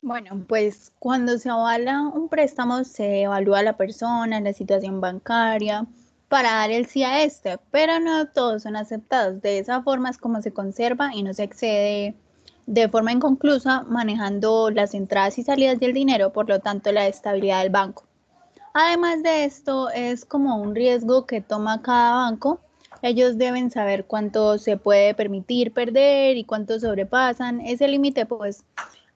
Bueno, 0.00 0.44
pues 0.48 0.92
cuando 1.00 1.38
se 1.38 1.50
avala 1.50 2.02
un 2.02 2.28
préstamo 2.28 2.84
se 2.84 3.22
evalúa 3.22 3.62
la 3.64 3.76
persona, 3.76 4.40
la 4.40 4.52
situación 4.52 5.00
bancaria 5.00 5.86
para 6.28 6.52
dar 6.52 6.70
el 6.70 6.86
sí 6.86 7.02
a 7.02 7.22
este, 7.24 7.58
pero 7.70 7.98
no 7.98 8.28
todos 8.28 8.62
son 8.62 8.76
aceptados. 8.76 9.42
De 9.42 9.58
esa 9.58 9.82
forma 9.82 10.10
es 10.10 10.18
como 10.18 10.40
se 10.42 10.52
conserva 10.52 11.10
y 11.14 11.22
no 11.22 11.34
se 11.34 11.42
excede 11.44 12.14
de 12.66 12.88
forma 12.88 13.12
inconclusa 13.12 13.82
manejando 13.82 14.70
las 14.70 14.94
entradas 14.94 15.38
y 15.38 15.42
salidas 15.42 15.80
del 15.80 15.94
dinero, 15.94 16.32
por 16.32 16.48
lo 16.48 16.60
tanto 16.60 16.92
la 16.92 17.06
estabilidad 17.08 17.62
del 17.62 17.70
banco. 17.70 18.07
Además 18.80 19.24
de 19.24 19.44
esto, 19.44 19.90
es 19.90 20.24
como 20.24 20.62
un 20.62 20.72
riesgo 20.72 21.26
que 21.26 21.40
toma 21.40 21.82
cada 21.82 22.12
banco. 22.12 22.60
Ellos 23.02 23.36
deben 23.36 23.72
saber 23.72 24.04
cuánto 24.04 24.56
se 24.56 24.76
puede 24.76 25.14
permitir 25.14 25.72
perder 25.72 26.36
y 26.36 26.44
cuánto 26.44 26.78
sobrepasan. 26.78 27.60
Ese 27.60 27.88
límite 27.88 28.24
pues 28.24 28.64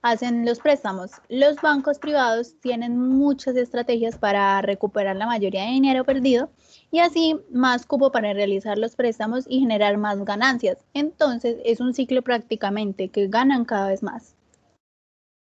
hacen 0.01 0.45
los 0.45 0.59
préstamos. 0.59 1.11
Los 1.29 1.61
bancos 1.61 1.97
privados 1.97 2.59
tienen 2.59 2.99
muchas 2.99 3.55
estrategias 3.55 4.17
para 4.17 4.61
recuperar 4.61 5.15
la 5.15 5.27
mayoría 5.27 5.63
de 5.63 5.71
dinero 5.71 6.03
perdido 6.03 6.49
y 6.91 6.99
así 6.99 7.39
más 7.49 7.85
cupo 7.85 8.11
para 8.11 8.33
realizar 8.33 8.77
los 8.77 8.97
préstamos 8.97 9.45
y 9.47 9.61
generar 9.61 9.95
más 9.95 10.25
ganancias. 10.25 10.79
Entonces 10.93 11.55
es 11.63 11.79
un 11.79 11.93
ciclo 11.93 12.21
prácticamente 12.21 13.07
que 13.07 13.29
ganan 13.29 13.63
cada 13.63 13.87
vez 13.87 14.03
más. 14.03 14.35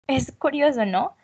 Es 0.08 0.32
curioso, 0.32 0.84
¿no? 0.84 1.14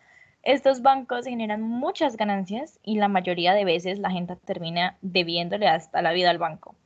Estos 0.45 0.83
bancos 0.83 1.25
generan 1.27 1.63
muchas 1.63 2.17
ganancias 2.17 2.79
y 2.83 2.97
la 2.99 3.09
mayoría 3.09 3.55
de 3.55 3.65
veces 3.65 3.99
la 3.99 4.11
gente 4.11 4.37
termina 4.37 4.97
debiéndole 5.03 5.69
hasta 5.69 6.03
la 6.03 6.13
vida 6.13 6.31
al 6.31 6.39
banco. 6.39 6.77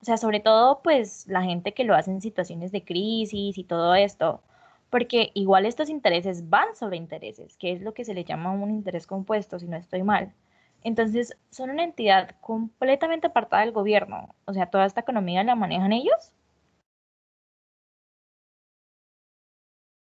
O 0.00 0.04
sea, 0.04 0.16
sobre 0.16 0.40
todo 0.40 0.80
pues 0.82 1.26
la 1.28 1.42
gente 1.42 1.74
que 1.74 1.84
lo 1.84 1.94
hace 1.94 2.10
en 2.10 2.22
situaciones 2.22 2.72
de 2.72 2.84
crisis 2.84 3.58
y 3.58 3.64
todo 3.64 3.94
esto 3.94 4.42
porque 4.90 5.30
igual 5.34 5.66
estos 5.66 5.88
intereses 5.88 6.48
van 6.50 6.74
sobre 6.76 6.96
intereses, 6.96 7.56
que 7.56 7.72
es 7.72 7.80
lo 7.82 7.94
que 7.94 8.04
se 8.04 8.14
le 8.14 8.24
llama 8.24 8.52
un 8.52 8.70
interés 8.70 9.06
compuesto, 9.06 9.58
si 9.58 9.66
no 9.68 9.76
estoy 9.76 10.02
mal. 10.02 10.34
Entonces, 10.82 11.36
son 11.50 11.70
una 11.70 11.84
entidad 11.84 12.36
completamente 12.40 13.28
apartada 13.28 13.62
del 13.64 13.72
gobierno. 13.72 14.34
O 14.46 14.52
sea, 14.54 14.66
toda 14.66 14.86
esta 14.86 15.00
economía 15.02 15.44
la 15.44 15.54
manejan 15.56 15.92
ellos. 15.92 16.32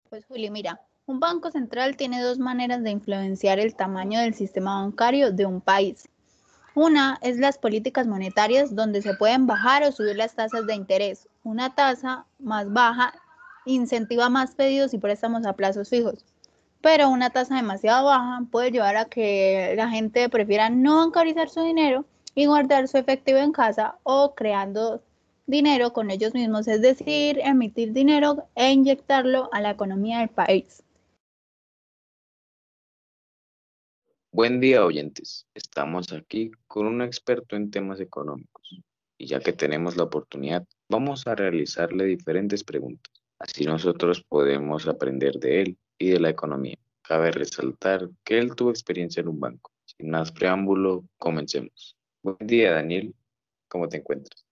Pues 0.09 0.25
Juli, 0.25 0.49
mira, 0.49 0.79
un 1.05 1.19
banco 1.19 1.51
central 1.51 1.97
tiene 1.97 2.21
dos 2.21 2.39
maneras 2.39 2.81
de 2.81 2.91
influenciar 2.91 3.59
el 3.59 3.75
tamaño 3.75 4.21
del 4.21 4.33
sistema 4.33 4.81
bancario 4.81 5.31
de 5.33 5.45
un 5.45 5.59
país. 5.59 6.07
Una 6.75 7.19
es 7.21 7.37
las 7.39 7.57
políticas 7.57 8.07
monetarias 8.07 8.73
donde 8.73 9.01
se 9.01 9.13
pueden 9.15 9.45
bajar 9.45 9.83
o 9.83 9.91
subir 9.91 10.15
las 10.15 10.33
tasas 10.33 10.65
de 10.65 10.75
interés. 10.75 11.27
Una 11.43 11.75
tasa 11.75 12.25
más 12.39 12.71
baja 12.71 13.13
incentiva 13.65 14.29
más 14.29 14.55
pedidos 14.55 14.93
y 14.93 14.97
préstamos 14.97 15.45
a 15.45 15.53
plazos 15.53 15.89
fijos. 15.89 16.25
Pero 16.79 17.09
una 17.09 17.29
tasa 17.31 17.57
demasiado 17.57 18.05
baja 18.05 18.41
puede 18.49 18.71
llevar 18.71 18.95
a 18.95 19.05
que 19.05 19.73
la 19.75 19.89
gente 19.89 20.29
prefiera 20.29 20.69
no 20.69 20.97
bancarizar 20.97 21.49
su 21.49 21.61
dinero 21.63 22.05
y 22.33 22.45
guardar 22.45 22.87
su 22.87 22.97
efectivo 22.97 23.39
en 23.39 23.51
casa 23.51 23.97
o 24.03 24.35
creando 24.35 25.01
dinero 25.47 25.91
con 25.91 26.11
ellos 26.11 26.33
mismos, 26.33 26.67
es 26.69 26.81
decir, 26.81 27.39
emitir 27.43 27.91
dinero 27.91 28.47
e 28.55 28.71
inyectarlo 28.71 29.49
a 29.51 29.59
la 29.59 29.71
economía 29.71 30.19
del 30.19 30.29
país. 30.29 30.83
Buen 34.35 34.59
día, 34.59 34.83
oyentes. 34.83 35.45
Estamos 35.53 36.11
aquí 36.11 36.49
con 36.65 36.87
un 36.87 37.03
experto 37.03 37.55
en 37.55 37.69
temas 37.69 37.99
económicos 37.99 38.81
y 39.15 39.27
ya 39.27 39.39
que 39.39 39.53
tenemos 39.53 39.95
la 39.95 40.05
oportunidad, 40.05 40.65
vamos 40.89 41.27
a 41.27 41.35
realizarle 41.35 42.05
diferentes 42.05 42.63
preguntas. 42.63 43.13
Así 43.37 43.63
nosotros 43.63 44.23
podemos 44.27 44.87
aprender 44.87 45.35
de 45.35 45.61
él 45.61 45.77
y 45.99 46.09
de 46.09 46.19
la 46.19 46.29
economía. 46.29 46.79
Cabe 47.03 47.29
resaltar 47.29 48.09
que 48.23 48.39
él 48.39 48.55
tuvo 48.55 48.71
experiencia 48.71 49.21
en 49.21 49.27
un 49.27 49.39
banco. 49.39 49.71
Sin 49.85 50.09
más 50.09 50.31
preámbulo, 50.31 51.03
comencemos. 51.19 51.95
Buen 52.23 52.47
día, 52.47 52.73
Daniel. 52.73 53.13
¿Cómo 53.67 53.87
te 53.87 53.97
encuentras? 53.97 54.47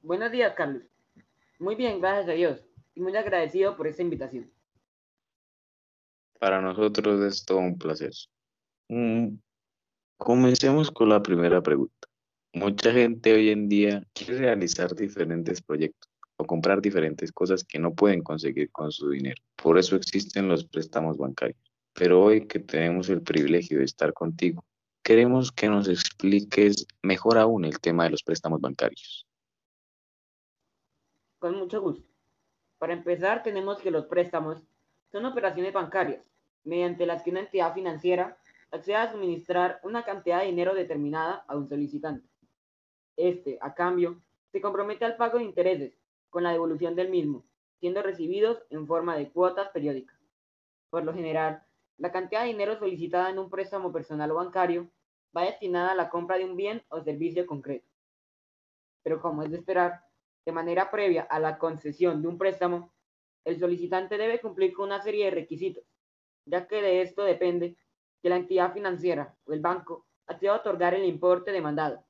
Buenos 0.00 0.32
días, 0.32 0.54
Carlos. 0.54 0.84
Muy 1.58 1.74
bien, 1.74 2.00
gracias 2.00 2.30
a 2.30 2.32
Dios. 2.32 2.64
Y 2.94 3.02
muy 3.02 3.14
agradecido 3.14 3.76
por 3.76 3.86
esta 3.86 4.00
invitación. 4.00 4.53
Para 6.38 6.60
nosotros 6.60 7.20
es 7.22 7.44
todo 7.44 7.58
un 7.58 7.78
placer. 7.78 8.12
Mm, 8.88 9.36
comencemos 10.16 10.90
con 10.90 11.08
la 11.08 11.22
primera 11.22 11.62
pregunta. 11.62 12.08
Mucha 12.52 12.92
gente 12.92 13.32
hoy 13.32 13.50
en 13.50 13.68
día 13.68 14.06
quiere 14.12 14.38
realizar 14.38 14.94
diferentes 14.94 15.60
proyectos 15.60 16.10
o 16.36 16.44
comprar 16.44 16.80
diferentes 16.80 17.32
cosas 17.32 17.64
que 17.64 17.78
no 17.78 17.94
pueden 17.94 18.22
conseguir 18.22 18.70
con 18.70 18.92
su 18.92 19.10
dinero. 19.10 19.42
Por 19.56 19.78
eso 19.78 19.96
existen 19.96 20.48
los 20.48 20.64
préstamos 20.64 21.16
bancarios. 21.16 21.58
Pero 21.92 22.22
hoy 22.22 22.46
que 22.46 22.58
tenemos 22.58 23.08
el 23.08 23.22
privilegio 23.22 23.78
de 23.78 23.84
estar 23.84 24.12
contigo, 24.12 24.64
queremos 25.02 25.52
que 25.52 25.68
nos 25.68 25.88
expliques 25.88 26.86
mejor 27.02 27.38
aún 27.38 27.64
el 27.64 27.78
tema 27.78 28.04
de 28.04 28.10
los 28.10 28.22
préstamos 28.22 28.60
bancarios. 28.60 29.26
Con 31.38 31.56
mucho 31.56 31.80
gusto. 31.80 32.04
Para 32.78 32.94
empezar, 32.94 33.42
tenemos 33.42 33.78
que 33.78 33.90
los 33.90 34.06
préstamos 34.06 34.62
son 35.14 35.26
operaciones 35.26 35.72
bancarias, 35.72 36.24
mediante 36.64 37.06
las 37.06 37.22
que 37.22 37.30
una 37.30 37.38
entidad 37.38 37.72
financiera 37.72 38.36
accede 38.72 38.96
a 38.96 39.12
suministrar 39.12 39.78
una 39.84 40.04
cantidad 40.04 40.40
de 40.40 40.46
dinero 40.46 40.74
determinada 40.74 41.44
a 41.46 41.56
un 41.56 41.68
solicitante. 41.68 42.28
Este, 43.16 43.56
a 43.60 43.74
cambio, 43.74 44.20
se 44.50 44.60
compromete 44.60 45.04
al 45.04 45.14
pago 45.14 45.38
de 45.38 45.44
intereses 45.44 45.96
con 46.30 46.42
la 46.42 46.50
devolución 46.50 46.96
del 46.96 47.10
mismo, 47.10 47.44
siendo 47.78 48.02
recibidos 48.02 48.64
en 48.70 48.88
forma 48.88 49.16
de 49.16 49.30
cuotas 49.30 49.68
periódicas. 49.68 50.18
Por 50.90 51.04
lo 51.04 51.14
general, 51.14 51.62
La 51.96 52.10
cantidad 52.10 52.40
de 52.40 52.48
dinero 52.48 52.76
solicitada 52.76 53.30
en 53.30 53.38
un 53.38 53.50
préstamo 53.50 53.92
personal 53.92 54.32
o 54.32 54.34
bancario 54.34 54.90
va 55.36 55.42
destinada 55.42 55.92
a 55.92 55.94
la 55.94 56.10
compra 56.10 56.38
de 56.38 56.44
un 56.44 56.56
bien 56.56 56.82
o 56.88 57.00
servicio 57.00 57.46
concreto. 57.46 57.86
Pero 59.04 59.20
como 59.20 59.44
es 59.44 59.50
de 59.52 59.58
esperar, 59.58 60.02
de 60.44 60.50
manera 60.50 60.90
previa 60.90 61.22
a 61.22 61.38
la 61.38 61.56
concesión 61.58 62.20
de 62.20 62.26
un 62.26 62.36
préstamo, 62.36 62.92
el 63.44 63.58
solicitante 63.58 64.16
debe 64.16 64.40
cumplir 64.40 64.72
con 64.72 64.86
una 64.86 65.02
serie 65.02 65.26
de 65.26 65.30
requisitos, 65.30 65.84
ya 66.46 66.66
que 66.66 66.82
de 66.82 67.02
esto 67.02 67.24
depende 67.24 67.76
que 68.22 68.28
la 68.28 68.36
entidad 68.36 68.72
financiera 68.72 69.36
o 69.44 69.52
el 69.52 69.60
banco 69.60 70.06
acceda 70.26 70.52
a 70.52 70.56
otorgar 70.56 70.94
el 70.94 71.04
importe 71.04 71.52
demandado. 71.52 72.04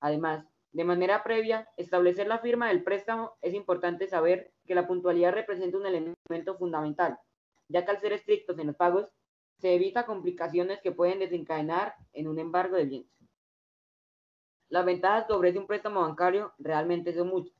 Además, 0.00 0.46
de 0.72 0.84
manera 0.84 1.22
previa, 1.22 1.68
establecer 1.76 2.26
la 2.26 2.40
firma 2.40 2.68
del 2.68 2.82
préstamo 2.82 3.36
es 3.40 3.54
importante 3.54 4.08
saber 4.08 4.52
que 4.66 4.74
la 4.74 4.86
puntualidad 4.86 5.32
representa 5.32 5.78
un 5.78 5.86
elemento 5.86 6.56
fundamental, 6.56 7.18
ya 7.68 7.84
que 7.84 7.90
al 7.90 8.00
ser 8.00 8.12
estrictos 8.12 8.58
en 8.58 8.68
los 8.68 8.76
pagos, 8.76 9.08
se 9.60 9.74
evita 9.74 10.04
complicaciones 10.04 10.80
que 10.80 10.92
pueden 10.92 11.20
desencadenar 11.20 11.94
en 12.12 12.28
un 12.28 12.38
embargo 12.38 12.76
de 12.76 12.86
bienes. 12.86 13.10
Las 14.68 14.84
ventajas 14.84 15.26
que 15.26 15.32
ofrece 15.32 15.58
un 15.58 15.66
préstamo 15.66 16.00
bancario 16.00 16.52
realmente 16.58 17.12
son 17.12 17.28
muchas, 17.28 17.54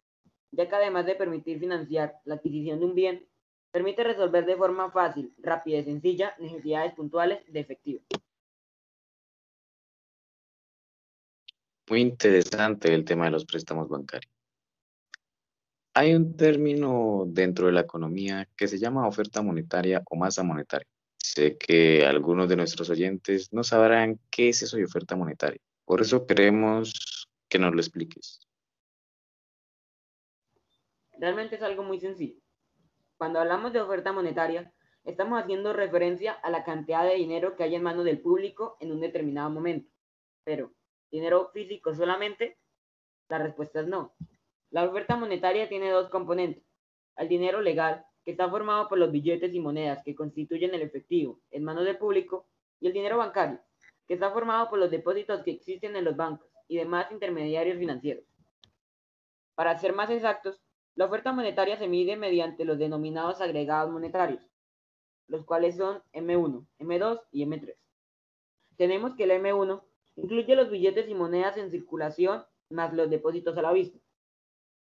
ya 0.57 0.69
que 0.69 0.75
además 0.75 1.07
de 1.07 1.15
permitir 1.15 1.59
financiar 1.59 2.21
la 2.25 2.37
adquisición 2.37 2.79
de 2.81 2.85
un 2.85 2.95
bien, 2.95 3.29
permite 3.71 4.05
resolver 4.05 4.47
de 4.47 4.57
forma 4.57 4.91
fácil, 4.91 5.35
rápida 5.39 5.79
y 5.79 5.85
sencilla 5.85 6.35
necesidades 6.39 6.95
puntuales 6.95 7.41
de 7.53 7.61
efectivo. 7.61 8.03
Muy 11.91 12.01
interesante 12.01 12.95
el 12.95 13.05
tema 13.05 13.27
de 13.27 13.33
los 13.33 13.45
préstamos 13.45 13.89
bancarios. 13.89 14.33
Hay 15.97 16.15
un 16.15 16.37
término 16.37 17.25
dentro 17.27 17.67
de 17.67 17.73
la 17.73 17.83
economía 17.83 18.49
que 18.57 18.67
se 18.67 18.79
llama 18.79 19.07
oferta 19.07 19.43
monetaria 19.43 20.03
o 20.11 20.17
masa 20.17 20.43
monetaria. 20.43 20.89
Sé 21.17 21.57
que 21.57 22.05
algunos 22.05 22.49
de 22.49 22.57
nuestros 22.57 22.91
oyentes 22.91 23.53
no 23.53 23.63
sabrán 23.63 24.19
qué 24.31 24.49
es 24.49 24.63
eso 24.63 24.77
de 24.77 24.85
oferta 24.85 25.15
monetaria. 25.15 25.61
Por 25.85 26.01
eso 26.01 26.27
queremos 26.27 27.29
que 27.49 27.59
nos 27.59 27.73
lo 27.73 27.81
expliques. 27.81 28.41
Realmente 31.19 31.57
es 31.57 31.63
algo 31.63 31.83
muy 31.83 32.01
sencillo. 32.01 32.41
Cuando 33.17 33.41
hablamos 33.41 33.73
de 33.73 33.81
oferta 33.81 34.13
monetaria, 34.13 34.73
estamos 35.05 35.41
haciendo 35.41 35.73
referencia 35.73 36.33
a 36.33 36.51
la 36.51 36.65
cantidad 36.65 37.05
de 37.05 37.15
dinero 37.15 37.57
que 37.57 37.65
hay 37.65 37.75
en 37.75 37.83
manos 37.83 38.05
del 38.05 38.21
público 38.21 38.77
en 38.81 38.93
un 38.93 39.01
determinado 39.01 39.51
momento. 39.51 39.91
Pero, 40.45 40.73
¿dinero 41.11 41.51
físico 41.53 41.95
solamente? 41.95 42.59
La 43.29 43.39
respuesta 43.39 43.81
es 43.81 43.87
no. 43.87 44.15
La 44.71 44.85
oferta 44.85 45.17
monetaria 45.17 45.69
tiene 45.69 45.91
dos 45.91 46.11
componentes. 46.11 46.65
El 47.17 47.29
dinero 47.29 47.61
legal, 47.61 48.05
que 48.25 48.33
está 48.33 48.51
formado 48.51 48.89
por 48.89 48.99
los 48.99 49.13
billetes 49.13 49.55
y 49.55 49.61
monedas 49.61 50.03
que 50.05 50.15
constituyen 50.15 50.75
el 50.75 50.83
efectivo 50.83 51.41
en 51.51 51.63
manos 51.63 51.85
del 51.85 51.99
público, 51.99 52.49
y 52.81 52.89
el 52.89 52.93
dinero 52.93 53.17
bancario, 53.19 53.61
que 54.07 54.15
está 54.15 54.31
formado 54.31 54.69
por 54.69 54.79
los 54.79 54.91
depósitos 54.91 55.43
que 55.43 55.53
existen 55.53 55.97
en 55.97 56.05
los 56.05 56.17
bancos 56.17 56.49
y 56.69 56.77
demás 56.77 57.11
intermediarios 57.11 57.79
financieros. 57.79 58.25
Para 59.55 59.79
ser 59.79 59.95
más 59.95 60.11
exactos, 60.11 60.64
la 60.97 61.07
oferta 61.07 61.33
monetaria 61.33 61.77
se 61.77 61.89
mide 61.89 62.17
mediante 62.17 62.65
los 62.65 62.79
denominados 62.79 63.41
agregados 63.41 63.91
monetarios, 63.91 64.43
los 65.27 65.45
cuales 65.45 65.77
son 65.77 66.03
M1, 66.13 66.67
M2 66.79 67.23
y 67.33 67.45
M3. 67.45 67.75
Tenemos 68.77 69.15
que 69.15 69.25
el 69.25 69.33
M1 69.33 69.83
incluye 70.17 70.55
los 70.55 70.71
billetes 70.71 71.09
y 71.09 71.15
monedas 71.15 71.57
en 71.57 71.71
circulación 71.71 72.45
más 72.71 72.93
los 72.93 73.11
depósitos 73.11 73.57
a 73.59 73.63
la 73.63 73.73
vista. 73.73 73.99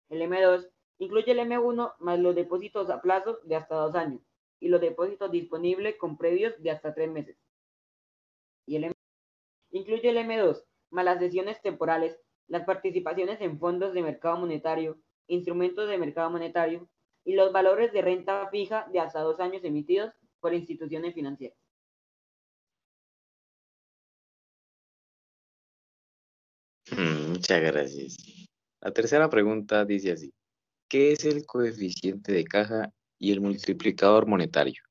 El 0.09 0.21
M2 0.21 0.69
incluye 0.97 1.31
el 1.31 1.39
M1 1.39 1.95
más 1.99 2.19
los 2.19 2.35
depósitos 2.35 2.89
a 2.89 3.01
plazo 3.01 3.39
de 3.43 3.55
hasta 3.55 3.75
dos 3.75 3.95
años 3.95 4.21
y 4.59 4.67
los 4.67 4.81
depósitos 4.81 5.31
disponibles 5.31 5.95
con 5.97 6.17
previos 6.17 6.53
de 6.61 6.71
hasta 6.71 6.93
tres 6.93 7.09
meses. 7.09 7.37
Y 8.65 8.75
el 8.75 8.85
M 8.85 8.93
incluye 9.71 10.09
el 10.09 10.17
M2 10.17 10.63
más 10.89 11.05
las 11.05 11.19
sesiones 11.19 11.61
temporales, 11.61 12.19
las 12.47 12.65
participaciones 12.65 13.39
en 13.39 13.57
fondos 13.59 13.93
de 13.93 14.01
mercado 14.01 14.37
monetario, 14.37 14.99
instrumentos 15.31 15.87
de 15.87 15.97
mercado 15.97 16.29
monetario 16.29 16.89
y 17.23 17.33
los 17.35 17.51
valores 17.51 17.93
de 17.93 18.01
renta 18.01 18.47
fija 18.49 18.87
de 18.91 18.99
hasta 18.99 19.21
dos 19.21 19.39
años 19.39 19.63
emitidos 19.63 20.11
por 20.39 20.53
instituciones 20.53 21.13
financieras. 21.13 21.57
Mm, 26.91 27.31
muchas 27.31 27.61
gracias. 27.61 28.47
La 28.81 28.91
tercera 28.91 29.29
pregunta 29.29 29.85
dice 29.85 30.11
así. 30.11 30.33
¿Qué 30.89 31.13
es 31.13 31.23
el 31.23 31.45
coeficiente 31.45 32.33
de 32.33 32.43
caja 32.43 32.91
y 33.17 33.31
el 33.31 33.39
multiplicador 33.39 34.27
monetario? 34.27 34.83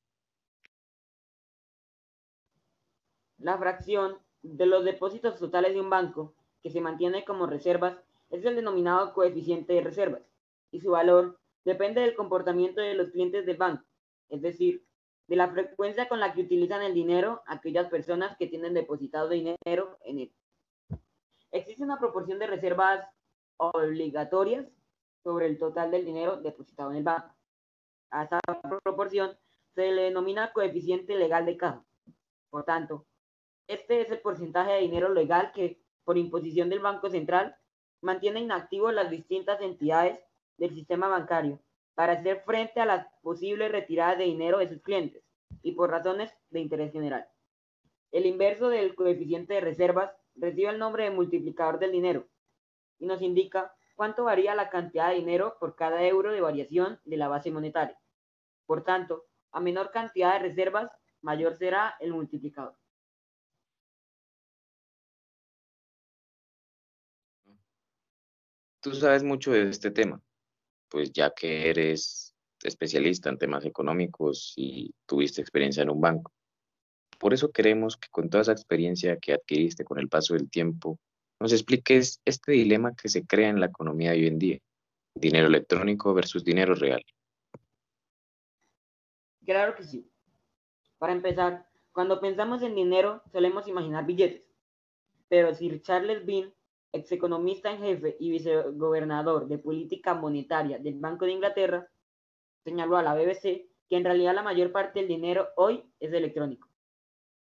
La 3.36 3.58
fracción 3.58 4.18
de 4.42 4.64
los 4.64 4.84
depósitos 4.84 5.38
totales 5.38 5.74
de 5.74 5.80
un 5.80 5.90
banco 5.90 6.34
que 6.62 6.70
se 6.70 6.80
mantiene 6.80 7.24
como 7.26 7.46
reservas 7.46 7.98
es 8.30 8.44
el 8.44 8.56
denominado 8.56 9.12
coeficiente 9.12 9.74
de 9.74 9.82
reservas 9.82 10.29
y 10.70 10.80
su 10.80 10.90
valor 10.90 11.38
depende 11.64 12.00
del 12.00 12.14
comportamiento 12.14 12.80
de 12.80 12.94
los 12.94 13.10
clientes 13.10 13.46
del 13.46 13.56
banco, 13.56 13.84
es 14.28 14.42
decir, 14.42 14.84
de 15.26 15.36
la 15.36 15.48
frecuencia 15.48 16.08
con 16.08 16.18
la 16.20 16.32
que 16.32 16.42
utilizan 16.42 16.82
el 16.82 16.94
dinero 16.94 17.42
aquellas 17.46 17.88
personas 17.88 18.36
que 18.36 18.46
tienen 18.46 18.74
depositado 18.74 19.28
dinero 19.28 19.98
en 20.02 20.18
él. 20.20 20.34
Existe 21.52 21.84
una 21.84 21.98
proporción 21.98 22.38
de 22.38 22.46
reservas 22.46 23.06
obligatorias 23.56 24.66
sobre 25.22 25.46
el 25.46 25.58
total 25.58 25.90
del 25.90 26.04
dinero 26.04 26.36
depositado 26.38 26.90
en 26.90 26.98
el 26.98 27.02
banco. 27.04 27.34
A 28.10 28.24
esta 28.24 28.40
proporción 28.82 29.36
se 29.74 29.92
le 29.92 30.02
denomina 30.02 30.52
coeficiente 30.52 31.16
legal 31.16 31.46
de 31.46 31.56
caja. 31.56 31.84
Por 32.50 32.64
tanto, 32.64 33.06
este 33.68 34.00
es 34.00 34.10
el 34.10 34.20
porcentaje 34.20 34.72
de 34.72 34.80
dinero 34.80 35.10
legal 35.10 35.52
que, 35.52 35.80
por 36.04 36.18
imposición 36.18 36.70
del 36.70 36.80
Banco 36.80 37.08
Central, 37.08 37.56
mantiene 38.00 38.40
inactivos 38.40 38.92
las 38.92 39.10
distintas 39.10 39.60
entidades 39.60 40.18
del 40.60 40.74
sistema 40.74 41.08
bancario 41.08 41.58
para 41.94 42.12
hacer 42.12 42.42
frente 42.44 42.80
a 42.80 42.86
las 42.86 43.06
posibles 43.22 43.72
retiradas 43.72 44.18
de 44.18 44.24
dinero 44.24 44.58
de 44.58 44.68
sus 44.68 44.80
clientes 44.82 45.24
y 45.62 45.72
por 45.72 45.90
razones 45.90 46.32
de 46.50 46.60
interés 46.60 46.92
general. 46.92 47.26
El 48.12 48.26
inverso 48.26 48.68
del 48.68 48.94
coeficiente 48.94 49.54
de 49.54 49.60
reservas 49.60 50.12
recibe 50.36 50.68
el 50.68 50.78
nombre 50.78 51.04
de 51.04 51.10
multiplicador 51.10 51.78
del 51.78 51.92
dinero 51.92 52.28
y 52.98 53.06
nos 53.06 53.22
indica 53.22 53.74
cuánto 53.96 54.24
varía 54.24 54.54
la 54.54 54.68
cantidad 54.68 55.08
de 55.08 55.16
dinero 55.16 55.56
por 55.58 55.76
cada 55.76 56.04
euro 56.04 56.30
de 56.30 56.40
variación 56.40 57.00
de 57.04 57.16
la 57.16 57.28
base 57.28 57.50
monetaria. 57.50 57.98
Por 58.66 58.84
tanto, 58.84 59.26
a 59.52 59.60
menor 59.60 59.90
cantidad 59.90 60.34
de 60.34 60.48
reservas, 60.48 60.90
mayor 61.22 61.56
será 61.56 61.96
el 62.00 62.12
multiplicador. 62.12 62.76
Tú 68.80 68.94
sabes 68.94 69.22
mucho 69.22 69.52
de 69.52 69.68
este 69.68 69.90
tema, 69.90 70.22
pues 70.90 71.12
ya 71.12 71.30
que 71.30 71.70
eres 71.70 72.34
especialista 72.62 73.30
en 73.30 73.38
temas 73.38 73.64
económicos 73.64 74.52
y 74.56 74.92
tuviste 75.06 75.40
experiencia 75.40 75.82
en 75.82 75.90
un 75.90 76.00
banco. 76.00 76.32
Por 77.18 77.32
eso 77.32 77.52
queremos 77.52 77.96
que 77.96 78.08
con 78.10 78.28
toda 78.28 78.42
esa 78.42 78.52
experiencia 78.52 79.18
que 79.18 79.32
adquiriste 79.32 79.84
con 79.84 79.98
el 79.98 80.08
paso 80.08 80.34
del 80.34 80.50
tiempo, 80.50 80.98
nos 81.38 81.52
expliques 81.52 82.20
este 82.24 82.52
dilema 82.52 82.94
que 82.94 83.08
se 83.08 83.26
crea 83.26 83.48
en 83.48 83.60
la 83.60 83.66
economía 83.66 84.10
de 84.10 84.18
hoy 84.18 84.26
en 84.26 84.38
día, 84.38 84.58
dinero 85.14 85.46
electrónico 85.46 86.12
versus 86.12 86.44
dinero 86.44 86.74
real. 86.74 87.02
Claro 89.44 89.74
que 89.74 89.84
sí. 89.84 90.10
Para 90.98 91.12
empezar, 91.12 91.66
cuando 91.92 92.20
pensamos 92.20 92.62
en 92.62 92.74
dinero, 92.74 93.22
solemos 93.32 93.66
imaginar 93.68 94.04
billetes. 94.04 94.42
Pero 95.28 95.54
Sir 95.54 95.80
Charles 95.82 96.26
Bean 96.26 96.52
ex 96.92 97.12
economista 97.12 97.70
en 97.70 97.78
jefe 97.78 98.16
y 98.18 98.30
vicegobernador 98.30 99.46
de 99.48 99.58
política 99.58 100.14
monetaria 100.14 100.78
del 100.78 100.98
Banco 100.98 101.24
de 101.24 101.32
Inglaterra, 101.32 101.88
señaló 102.64 102.96
a 102.96 103.02
la 103.02 103.14
BBC 103.14 103.68
que 103.88 103.96
en 103.96 104.04
realidad 104.04 104.34
la 104.34 104.42
mayor 104.42 104.72
parte 104.72 105.00
del 105.00 105.08
dinero 105.08 105.48
hoy 105.56 105.84
es 105.98 106.12
electrónico. 106.12 106.68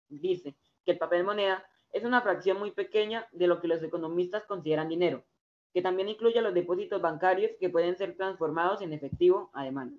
Dice 0.09 0.57
que 0.85 0.93
el 0.93 0.99
papel 0.99 1.25
moneda 1.25 1.65
es 1.93 2.05
una 2.05 2.23
fracción 2.23 2.59
muy 2.59 2.71
pequeña 2.71 3.27
de 3.33 3.47
lo 3.47 3.61
que 3.61 3.69
los 3.69 3.83
economistas 3.83 4.45
consideran 4.47 4.89
dinero, 4.89 5.25
que 5.73 5.83
también 5.83 6.09
incluye 6.09 6.41
los 6.41 6.55
depósitos 6.55 7.01
bancarios 7.01 7.53
que 7.61 7.69
pueden 7.69 7.97
ser 7.97 8.17
transformados 8.17 8.81
en 8.81 8.93
efectivo 8.93 9.51
a 9.53 9.65
demanda. 9.65 9.99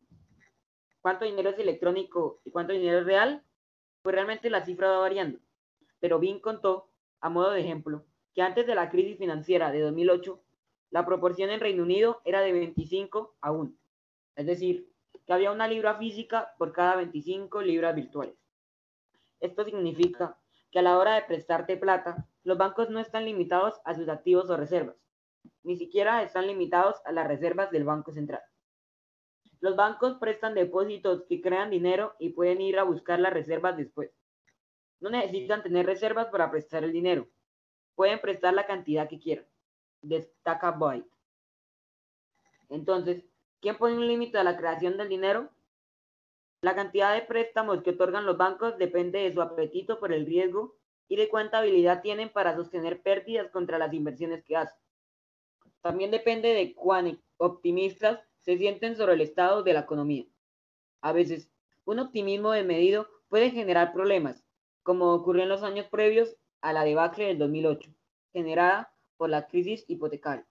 ¿Cuánto 1.02 1.26
dinero 1.26 1.52
es 1.52 1.60
electrónico 1.60 2.42
y 2.44 2.52
cuánto 2.52 2.74
dinero 2.74 3.00
es 3.00 3.06
real? 3.06 3.44
Pues 4.02 4.14
realmente 4.14 4.50
la 4.50 4.66
cifra 4.66 4.90
va 4.90 5.00
variando. 5.00 5.40
Pero 6.00 6.20
Bean 6.20 6.40
contó, 6.40 6.90
a 7.22 7.30
modo 7.30 7.52
de 7.52 7.62
ejemplo, 7.62 8.06
que 8.34 8.42
antes 8.42 8.66
de 8.68 8.76
la 8.76 8.90
crisis 8.90 9.18
financiera 9.18 9.72
de 9.72 9.82
2008, 9.82 10.42
la 10.92 11.06
proporción 11.06 11.50
en 11.50 11.60
Reino 11.60 11.84
Unido 11.84 12.22
era 12.26 12.42
de 12.42 12.52
25 12.52 13.36
a 13.42 13.52
1. 13.52 13.74
Es 14.36 14.46
decir, 14.46 14.90
que 15.26 15.34
había 15.34 15.52
una 15.52 15.68
libra 15.68 15.96
física 15.96 16.54
por 16.58 16.74
cada 16.74 16.96
25 16.96 17.62
libras 17.62 17.96
virtuales. 17.96 18.36
Esto 19.40 19.64
significa 19.64 20.38
que 20.72 20.80
a 20.80 20.82
la 20.82 20.98
hora 20.98 21.16
de 21.16 21.24
prestarte 21.24 21.78
plata, 21.78 22.28
los 22.44 22.58
bancos 22.58 22.90
no 22.90 23.00
están 23.00 23.26
limitados 23.26 23.80
a 23.86 23.94
sus 23.96 24.10
activos 24.10 24.50
o 24.50 24.58
reservas, 24.58 24.96
ni 25.64 25.78
siquiera 25.78 26.24
están 26.24 26.48
limitados 26.48 26.96
a 27.06 27.12
las 27.12 27.28
reservas 27.28 27.72
del 27.72 27.84
Banco 27.84 28.12
Central. 28.12 28.42
Los 29.62 29.76
bancos 29.76 30.18
prestan 30.20 30.54
depósitos 30.54 31.26
que 31.28 31.42
crean 31.42 31.70
dinero 31.70 32.16
y 32.18 32.30
pueden 32.30 32.62
ir 32.62 32.80
a 32.80 32.84
buscar 32.84 33.20
las 33.20 33.34
reservas 33.34 33.76
después. 33.76 34.12
No 35.00 35.10
necesitan 35.10 35.64
tener 35.64 35.86
reservas 35.86 36.28
para 36.28 36.50
prestar 36.50 36.84
el 36.84 36.94
dinero. 36.94 37.28
Pueden 38.00 38.22
prestar 38.22 38.54
la 38.54 38.66
cantidad 38.66 39.10
que 39.10 39.20
quieran. 39.20 39.46
Destaca 40.02 40.72
Boyd. 40.72 41.04
Entonces, 42.70 43.26
¿quién 43.60 43.78
pone 43.78 43.98
un 43.98 44.08
límite 44.08 44.38
a 44.38 44.46
la 44.46 44.56
creación 44.56 44.96
del 44.96 45.10
dinero? 45.10 45.50
La 46.62 46.76
cantidad 46.76 47.14
de 47.14 47.24
préstamos 47.24 47.84
que 47.84 47.90
otorgan 47.90 48.26
los 48.26 48.38
bancos 48.38 48.78
depende 48.78 49.20
de 49.20 49.34
su 49.34 49.42
apetito 49.42 50.00
por 50.00 50.14
el 50.14 50.26
riesgo 50.26 50.78
y 51.10 51.18
de 51.18 51.28
cuánta 51.28 51.58
habilidad 51.58 52.02
tienen 52.02 52.30
para 52.30 52.56
sostener 52.56 53.02
pérdidas 53.02 53.52
contra 53.52 53.78
las 53.78 53.94
inversiones 53.94 54.46
que 54.46 54.56
hacen. 54.56 54.80
También 55.82 56.10
depende 56.10 56.54
de 56.54 56.74
cuán 56.74 57.22
optimistas 57.36 58.22
se 58.40 58.58
sienten 58.58 58.96
sobre 58.96 59.16
el 59.16 59.22
estado 59.22 59.62
de 59.62 59.74
la 59.74 59.82
economía. 59.82 60.24
A 61.02 61.12
veces, 61.12 61.52
un 61.84 62.00
optimismo 62.00 62.52
desmedido 62.52 63.10
puede 63.28 63.52
generar 63.52 63.92
problemas, 63.92 64.42
como 64.84 65.14
ocurrió 65.14 65.44
en 65.44 65.50
los 65.50 65.64
años 65.64 65.88
previos 65.88 66.38
a 66.62 66.74
la 66.74 66.84
debacle 66.84 67.26
del 67.26 67.38
2008, 67.38 67.90
generada 68.34 68.94
por 69.18 69.30
la 69.30 69.48
crisis 69.48 69.86
hipotecaria. 69.88 70.46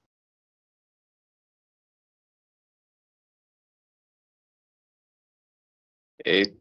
Eh, 6.25 6.57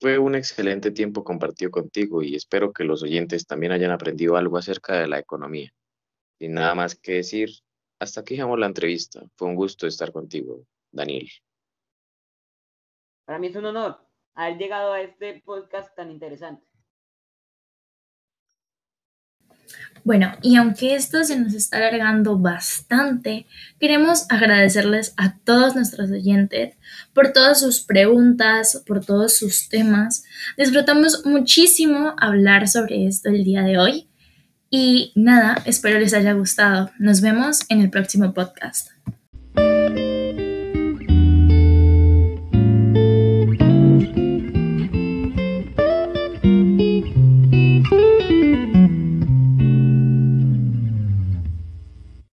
fue 0.00 0.18
un 0.18 0.34
excelente 0.34 0.90
tiempo 0.90 1.24
compartido 1.24 1.70
contigo 1.70 2.22
y 2.22 2.34
espero 2.34 2.72
que 2.72 2.84
los 2.84 3.02
oyentes 3.02 3.46
también 3.46 3.72
hayan 3.72 3.90
aprendido 3.90 4.36
algo 4.36 4.58
acerca 4.58 5.00
de 5.00 5.06
la 5.06 5.18
economía. 5.18 5.70
Sin 6.38 6.54
nada 6.54 6.74
más 6.74 6.96
que 6.96 7.14
decir, 7.14 7.50
hasta 7.98 8.20
aquí 8.20 8.34
dejamos 8.34 8.58
la 8.58 8.66
entrevista. 8.66 9.22
Fue 9.36 9.48
un 9.48 9.54
gusto 9.54 9.86
estar 9.86 10.12
contigo, 10.12 10.66
Daniel. 10.90 11.28
Para 13.24 13.38
mí 13.38 13.46
es 13.48 13.56
un 13.56 13.66
honor 13.66 14.06
haber 14.34 14.58
llegado 14.58 14.92
a 14.92 15.00
este 15.00 15.40
podcast 15.44 15.94
tan 15.96 16.10
interesante. 16.10 16.65
Bueno, 20.06 20.30
y 20.40 20.54
aunque 20.54 20.94
esto 20.94 21.24
se 21.24 21.36
nos 21.36 21.52
está 21.52 21.78
alargando 21.78 22.38
bastante, 22.38 23.44
queremos 23.80 24.26
agradecerles 24.28 25.12
a 25.16 25.36
todos 25.38 25.74
nuestros 25.74 26.12
oyentes 26.12 26.76
por 27.12 27.32
todas 27.32 27.58
sus 27.58 27.80
preguntas, 27.80 28.84
por 28.86 29.04
todos 29.04 29.36
sus 29.36 29.68
temas. 29.68 30.22
Disfrutamos 30.56 31.26
muchísimo 31.26 32.14
hablar 32.20 32.68
sobre 32.68 33.08
esto 33.08 33.30
el 33.30 33.42
día 33.42 33.62
de 33.62 33.78
hoy. 33.78 34.08
Y 34.70 35.10
nada, 35.16 35.60
espero 35.64 35.98
les 35.98 36.14
haya 36.14 36.34
gustado. 36.34 36.92
Nos 37.00 37.20
vemos 37.20 37.62
en 37.68 37.80
el 37.80 37.90
próximo 37.90 38.32
podcast. 38.32 38.90